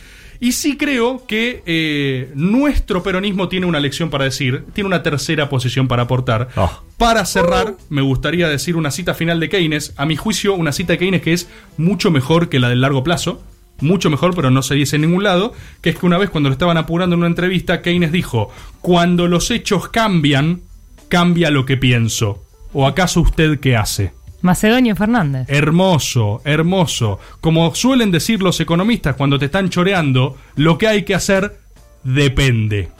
Y 0.43 0.51
sí 0.51 0.77
creo 0.77 1.25
que 1.25 1.63
eh, 1.67 2.33
nuestro 2.35 3.05
peronismo 3.05 3.49
tiene 3.49 3.65
una 3.65 3.79
lección 3.79 4.11
para 4.11 4.25
decir, 4.25 4.65
tiene 4.73 4.89
una 4.89 5.05
tercera 5.05 5.49
posición 5.49 5.87
para 5.87 6.03
aportar. 6.03 6.49
Oh. 6.57 6.83
Para 6.97 7.25
cerrar, 7.27 7.77
me 7.91 8.03
gustaría 8.03 8.49
decir 8.49 8.75
una 8.75 8.91
cita 8.91 9.15
final 9.15 9.39
de 9.39 9.49
Keynes. 9.49 9.95
A 9.97 10.05
mi 10.05 10.17
juicio, 10.17 10.55
una 10.55 10.73
cita 10.73 10.95
de 10.95 10.99
Keynes 10.99 11.23
que 11.23 11.33
es 11.33 11.49
mucho 11.77 12.11
mejor 12.11 12.49
que 12.49 12.59
la 12.59 12.69
del 12.69 12.81
largo 12.81 13.05
plazo. 13.05 13.41
Mucho 13.81 14.11
mejor, 14.11 14.35
pero 14.35 14.51
no 14.51 14.63
se 14.63 14.75
dice 14.75 14.97
en 14.97 15.03
ningún 15.03 15.23
lado. 15.23 15.53
Que 15.81 15.91
es 15.91 15.97
que 15.97 16.07
una 16.07 16.19
vez 16.19 16.29
cuando 16.29 16.49
lo 16.49 16.55
estaban 16.55 16.77
apurando 16.77 17.15
en 17.15 17.21
una 17.21 17.29
entrevista, 17.29 17.81
Keynes 17.81 18.11
dijo: 18.11 18.51
Cuando 18.81 19.29
los 19.29 19.49
hechos 19.53 19.91
cambian, 19.91 20.63
cambia 21.07 21.53
lo 21.53 21.67
que 21.67 21.77
pienso. 21.77 22.43
¿O 22.73 22.89
acaso 22.89 23.21
usted 23.21 23.61
qué 23.61 23.77
hace? 23.77 24.13
Macedonio 24.43 24.95
Fernández. 24.97 25.49
Hermoso, 25.49 26.43
hermoso. 26.45 27.19
Como 27.41 27.75
suelen 27.75 28.11
decir 28.11 28.43
los 28.43 28.61
economistas 28.61 29.17
cuando 29.17 29.39
te 29.39 29.47
están 29.47 29.71
choreando, 29.71 30.37
lo 30.57 30.79
que 30.79 30.89
hay 30.89 31.05
que 31.05 31.15
hacer 31.15 31.59
depende. 32.05 32.91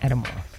Hermoso. 0.00 0.51